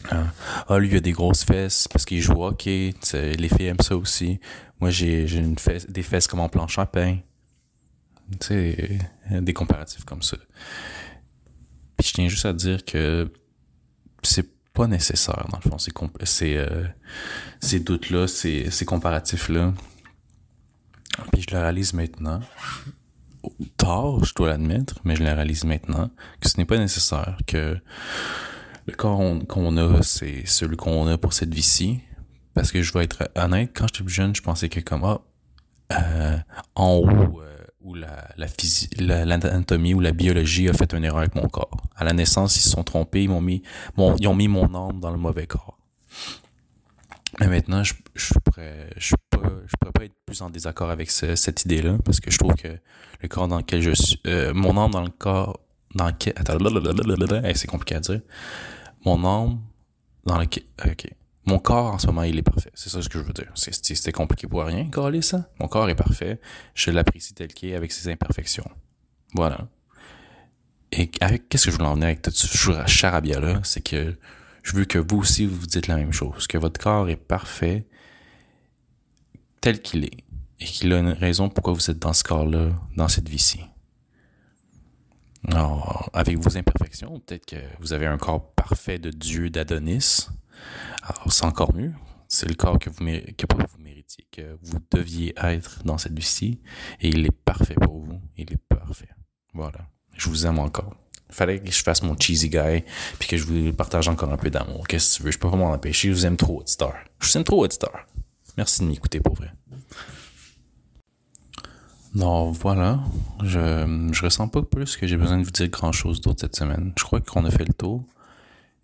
Ah. 0.09 0.27
ah, 0.69 0.79
lui, 0.79 0.87
il 0.87 0.95
a 0.95 1.01
des 1.01 1.11
grosses 1.11 1.43
fesses 1.43 1.87
parce 1.89 2.05
qu'il 2.05 2.21
joue 2.21 2.41
hockey. 2.43 2.93
Les 3.13 3.49
filles 3.49 3.67
aiment 3.67 3.81
ça 3.81 3.97
aussi. 3.97 4.39
Moi, 4.79 4.89
j'ai 4.89 5.27
des 5.89 6.03
fesses 6.03 6.27
comme 6.27 6.39
en 6.39 6.49
planche 6.49 6.79
à 6.79 6.85
pain. 6.85 7.17
Tu 8.39 8.47
sais, 8.47 8.99
des 9.29 9.53
comparatifs 9.53 10.05
comme 10.05 10.21
ça. 10.21 10.37
Puis 11.97 12.07
je 12.07 12.13
tiens 12.13 12.27
juste 12.29 12.45
à 12.45 12.53
dire 12.53 12.85
que 12.85 13.29
c'est 14.23 14.49
pas 14.73 14.87
nécessaire, 14.87 15.47
dans 15.51 15.59
le 15.63 15.69
fond, 15.69 15.77
ces, 15.77 16.57
euh, 16.57 16.85
ces 17.59 17.79
doutes-là, 17.79 18.27
ces, 18.27 18.85
comparatifs-là. 18.85 19.73
Puis 21.31 21.45
je 21.47 21.55
le 21.55 21.61
réalise 21.61 21.93
maintenant. 21.93 22.39
Tard, 23.77 24.23
je 24.23 24.33
dois 24.35 24.49
l'admettre, 24.49 24.99
mais 25.03 25.15
je 25.15 25.23
le 25.23 25.31
réalise 25.31 25.63
maintenant, 25.63 26.09
que 26.39 26.49
ce 26.49 26.57
n'est 26.57 26.65
pas 26.65 26.77
nécessaire, 26.77 27.37
que 27.47 27.77
le 28.85 28.93
corps 28.95 29.21
qu'on 29.47 29.77
a, 29.77 30.01
c'est 30.03 30.45
celui 30.45 30.77
qu'on 30.77 31.07
a 31.07 31.17
pour 31.17 31.33
cette 31.33 31.53
vie-ci. 31.53 32.01
Parce 32.53 32.71
que 32.71 32.81
je 32.81 32.91
vais 32.93 33.03
être 33.03 33.29
honnête, 33.35 33.71
quand 33.73 33.87
j'étais 33.87 34.03
plus 34.03 34.13
jeune, 34.13 34.35
je 34.35 34.41
pensais 34.41 34.69
que 34.69 34.79
comme, 34.79 35.03
ah, 35.03 35.21
euh, 35.93 36.37
en 36.75 36.95
haut, 36.95 37.41
euh, 37.41 37.57
où 37.81 37.95
la, 37.95 38.29
la 38.37 39.25
l'anatomie 39.25 39.93
ou 39.93 39.99
la 39.99 40.11
biologie 40.11 40.69
a 40.69 40.73
fait 40.73 40.93
une 40.93 41.05
erreur 41.05 41.19
avec 41.19 41.35
mon 41.35 41.47
corps. 41.47 41.88
À 41.99 42.05
la 42.05 42.13
naissance, 42.13 42.55
ils 42.55 42.61
se 42.61 42.69
sont 42.69 42.83
trompés, 42.83 43.23
ils 43.23 43.29
m'ont 43.29 43.41
mis, 43.41 43.61
mon, 43.97 44.15
ils 44.15 44.27
ont 44.27 44.33
mis 44.35 44.47
mon 44.47 44.73
âme 44.73 44.99
dans 44.99 45.11
le 45.11 45.17
mauvais 45.17 45.45
corps. 45.47 45.77
Mais 47.39 47.47
maintenant, 47.47 47.83
je, 47.83 47.93
je 48.15 48.33
pourrais, 48.43 48.89
je 48.97 49.15
pourrais, 49.29 49.49
je 49.67 49.73
pourrais 49.79 49.91
pas 49.91 50.05
être 50.05 50.15
plus 50.25 50.41
en 50.41 50.49
désaccord 50.49 50.89
avec 50.89 51.11
cette 51.11 51.65
idée-là, 51.65 51.97
parce 52.03 52.19
que 52.19 52.31
je 52.31 52.37
trouve 52.37 52.55
que 52.55 52.79
le 53.21 53.27
corps 53.27 53.47
dans 53.47 53.57
lequel 53.57 53.81
je 53.81 53.91
suis, 53.91 54.19
euh, 54.27 54.53
mon 54.53 54.77
âme 54.77 54.91
dans 54.91 55.03
le 55.03 55.09
corps 55.09 55.59
dans 55.93 56.07
lequel, 56.07 56.33
attends, 56.37 56.57
c'est 57.55 57.67
compliqué 57.67 57.95
à 57.95 57.99
dire. 57.99 58.21
Mon 59.05 59.23
âme 59.25 59.59
dans 60.25 60.39
lequel, 60.39 60.63
ok. 60.85 61.13
Mon 61.45 61.57
corps, 61.57 61.93
en 61.93 61.99
ce 61.99 62.07
moment, 62.07 62.23
il 62.23 62.37
est 62.37 62.43
parfait. 62.43 62.69
C'est 62.75 62.89
ça 62.89 63.01
ce 63.01 63.09
que 63.09 63.17
je 63.17 63.23
veux 63.23 63.33
dire. 63.33 63.51
C'était 63.55 64.11
compliqué 64.11 64.45
pour 64.47 64.63
rien, 64.63 64.89
coller 64.89 65.21
ça. 65.21 65.49
Mon 65.59 65.67
corps 65.67 65.89
est 65.89 65.95
parfait. 65.95 66.39
Je 66.75 66.91
l'apprécie 66.91 67.33
tel 67.33 67.47
qu'il 67.53 67.69
est 67.69 67.75
avec 67.75 67.91
ses 67.91 68.11
imperfections. 68.11 68.69
Voilà. 69.33 69.67
Et 70.91 71.07
qu'est-ce 71.07 71.65
que 71.65 71.71
je 71.71 71.77
voulais 71.77 71.87
en 71.87 71.93
venir 71.93 72.07
avec 72.07 72.21
tout 72.21 72.31
ce 72.31 72.85
charabia 72.87 73.39
là, 73.39 73.59
c'est 73.63 73.81
que 73.81 74.17
je 74.63 74.75
veux 74.75 74.85
que 74.85 74.97
vous 74.97 75.17
aussi 75.17 75.45
vous 75.45 75.67
dites 75.67 75.87
la 75.87 75.95
même 75.95 76.11
chose, 76.11 76.47
que 76.47 76.57
votre 76.57 76.79
corps 76.79 77.09
est 77.09 77.15
parfait 77.15 77.85
tel 79.61 79.81
qu'il 79.81 80.05
est 80.05 80.23
et 80.59 80.65
qu'il 80.65 80.91
a 80.93 80.99
une 80.99 81.09
raison 81.09 81.49
pourquoi 81.49 81.73
vous 81.73 81.89
êtes 81.89 81.99
dans 81.99 82.13
ce 82.13 82.23
corps-là, 82.23 82.71
dans 82.97 83.07
cette 83.07 83.29
vie-ci. 83.29 83.61
Alors, 85.47 86.09
avec 86.13 86.37
vos 86.37 86.57
imperfections, 86.57 87.19
peut-être 87.21 87.45
que 87.45 87.55
vous 87.79 87.93
avez 87.93 88.07
un 88.07 88.17
corps 88.17 88.51
parfait 88.53 88.99
de 88.99 89.09
Dieu 89.09 89.49
d'Adonis, 89.49 90.27
alors, 91.01 91.31
c'est 91.31 91.45
encore 91.45 91.73
mieux. 91.73 91.93
C'est 92.27 92.47
le 92.47 92.55
corps 92.55 92.77
que 92.77 92.89
vous, 92.89 92.97
que 92.97 93.45
vous 93.49 93.83
méritiez, 93.83 94.27
que 94.31 94.57
vous 94.61 94.77
deviez 94.91 95.33
être 95.37 95.83
dans 95.83 95.97
cette 95.97 96.17
vie-ci. 96.17 96.61
Et 97.01 97.09
il 97.09 97.25
est 97.25 97.31
parfait 97.31 97.75
pour 97.75 97.99
vous. 97.99 98.21
Il 98.37 98.51
est 98.51 98.61
parfait. 98.69 99.09
Voilà. 99.53 99.87
Je 100.19 100.29
vous 100.29 100.45
aime 100.45 100.59
encore. 100.59 100.93
Fallait 101.31 101.59
que 101.59 101.71
je 101.71 101.81
fasse 101.81 102.03
mon 102.03 102.17
cheesy 102.17 102.49
guy, 102.49 102.83
puis 103.19 103.29
que 103.29 103.37
je 103.37 103.45
vous 103.45 103.73
partage 103.73 104.07
encore 104.07 104.31
un 104.31 104.37
peu 104.37 104.49
d'amour. 104.49 104.87
Qu'est-ce 104.87 105.13
que 105.13 105.17
tu 105.17 105.23
veux? 105.23 105.31
Je 105.31 105.39
peux 105.39 105.49
pas 105.49 105.57
m'en 105.57 105.71
empêcher. 105.71 106.09
Je 106.09 106.13
vous 106.13 106.25
aime 106.25 106.37
trop, 106.37 106.61
Star. 106.65 106.93
Je 107.19 107.27
vous 107.27 107.37
aime 107.37 107.43
trop, 107.43 107.69
Star. 107.69 108.05
Merci 108.57 108.81
de 108.81 108.87
m'écouter, 108.87 109.19
pour 109.21 109.35
vrai. 109.35 109.51
Non, 112.13 112.51
voilà. 112.51 112.99
Je, 113.43 114.09
je 114.11 114.23
ressens 114.23 114.49
pas 114.49 114.63
plus 114.63 114.97
que 114.97 115.07
j'ai 115.07 115.15
besoin 115.15 115.37
de 115.37 115.43
vous 115.43 115.51
dire 115.51 115.69
grand 115.69 115.91
chose 115.91 116.19
d'autre 116.19 116.41
cette 116.41 116.55
semaine. 116.55 116.91
Je 116.97 117.03
crois 117.03 117.21
qu'on 117.21 117.45
a 117.45 117.51
fait 117.51 117.65
le 117.65 117.73
tour. 117.73 118.03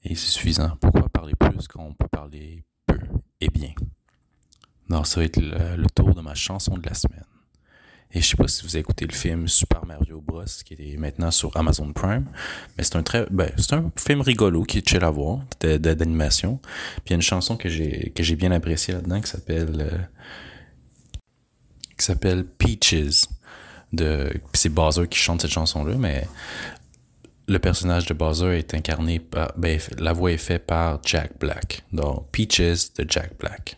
Et 0.03 0.15
c'est 0.15 0.31
suffisant. 0.31 0.77
Pourquoi 0.79 1.09
parler 1.09 1.33
plus 1.33 1.67
quand 1.67 1.83
on 1.83 1.93
peut 1.93 2.07
parler 2.07 2.63
peu 2.85 2.99
et 3.41 3.49
bien? 3.49 3.73
Non, 4.87 5.03
ça 5.03 5.19
va 5.19 5.25
être 5.25 5.41
le, 5.41 5.87
tour 5.89 6.13
de 6.13 6.21
ma 6.21 6.35
chanson 6.35 6.77
de 6.77 6.87
la 6.87 6.93
semaine. 6.93 7.25
Et 8.15 8.21
je 8.21 8.29
sais 8.29 8.37
pas 8.37 8.47
si 8.47 8.63
vous 8.63 8.69
avez 8.69 8.79
écouté 8.79 9.05
le 9.05 9.13
film 9.13 9.45
Super 9.49 9.85
Mario 9.85 10.21
Bros. 10.21 10.45
qui 10.63 10.73
est 10.73 10.97
maintenant 10.97 11.31
sur 11.31 11.55
Amazon 11.57 11.91
Prime, 11.91 12.25
mais 12.77 12.85
c'est 12.85 12.95
un 12.95 13.03
très, 13.03 13.25
ben, 13.29 13.51
c'est 13.57 13.73
un 13.73 13.91
film 13.97 14.21
rigolo 14.21 14.63
qui 14.63 14.77
est 14.77 14.89
chill 14.89 15.03
à 15.03 15.11
voir, 15.11 15.39
d'animation. 15.59 16.57
Puis 16.57 17.01
il 17.07 17.09
y 17.09 17.13
a 17.13 17.15
une 17.15 17.21
chanson 17.21 17.57
que 17.57 17.67
j'ai, 17.67 18.13
que 18.15 18.23
j'ai 18.23 18.37
bien 18.37 18.53
appréciée 18.53 18.93
là-dedans 18.93 19.19
qui 19.19 19.29
s'appelle, 19.29 19.75
euh, 19.79 19.97
qui 21.97 22.05
s'appelle 22.05 22.45
Peaches. 22.45 23.25
De, 23.91 24.31
c'est 24.53 24.69
Bowser 24.69 25.07
qui 25.07 25.19
chante 25.19 25.41
cette 25.41 25.51
chanson-là, 25.51 25.95
mais 25.97 26.27
le 27.47 27.59
personnage 27.59 28.05
de 28.05 28.13
Bowser 28.13 28.57
est 28.57 28.73
incarné 28.73 29.19
par. 29.19 29.53
Ben, 29.57 29.79
la 29.97 30.13
voix 30.13 30.31
est 30.31 30.37
faite 30.37 30.65
par 30.65 30.99
Jack 31.03 31.37
Black. 31.39 31.83
Donc, 31.91 32.29
Peaches 32.31 32.93
de 32.97 33.05
Jack 33.07 33.37
Black. 33.37 33.77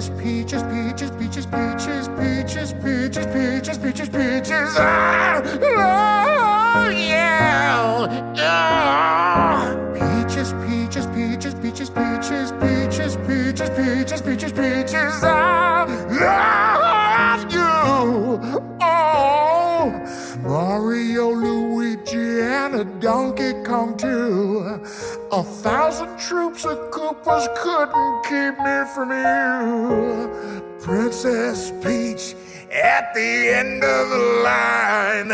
Peaches, 0.00 0.62
peaches, 0.62 1.10
peaches, 1.10 1.44
peaches, 1.44 1.46
peaches, 1.46 2.08
peaches, 2.08 2.72
peaches, 2.72 3.26
peaches, 3.26 3.76
peaches, 3.76 4.08
peaches. 4.08 4.74
Ah, 4.78 5.42
oh, 5.44 6.88
yeah. 6.88 7.76
Oh. 7.76 8.08
Peaches, 9.92 10.54
peaches, 10.64 11.06
peaches, 11.06 11.54
peaches, 11.54 11.90
peaches, 11.90 12.50
peaches, 12.52 13.16
peaches, 13.26 13.70
peaches, 13.76 14.22
peaches, 14.22 14.52
peaches. 14.52 15.22
I 15.22 15.84
love 16.08 17.52
you. 17.52 17.60
Oh, 18.80 19.90
Mario, 20.42 21.30
Luigi, 21.30 22.40
and 22.40 22.74
a 22.74 22.84
Donkey 23.00 23.52
Kong 23.64 23.96
too. 23.98 24.80
A 25.30 25.42
thousand 25.42 26.09
troops 26.30 26.64
of 26.64 26.78
Koopas 26.92 27.44
couldn't 27.56 28.22
keep 28.22 28.54
me 28.64 28.84
from 28.94 29.10
you. 29.10 30.30
Princess 30.78 31.72
Peach 31.82 32.36
at 32.72 33.12
the 33.14 33.48
end 33.58 33.82
of 33.82 34.10
the 34.10 34.18
line. 34.44 35.32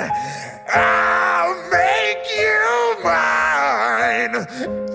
I'll 0.73 1.55
make 1.71 2.25
you 2.41 2.97
mine. 3.05 4.47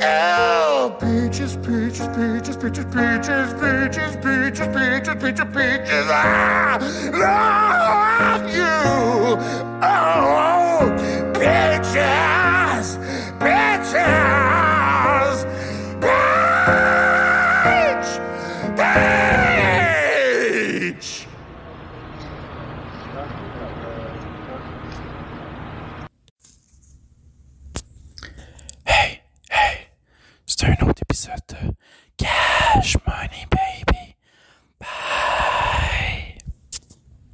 Oh, 0.01 0.97
peaches, 0.99 1.55
peaches, 1.57 2.07
peaches, 2.17 2.57
peaches, 2.57 2.85
peaches, 2.85 3.53
peaches, 3.61 4.15
peaches, 4.25 4.67
peaches, 4.73 5.15
peaches, 5.21 5.49
peaches. 5.53 6.07
I 6.09 6.79
love 7.13 8.43
you. 8.49 9.37
Oh, 9.83 10.81
peaches, 11.35 12.97
peaches, 13.39 14.40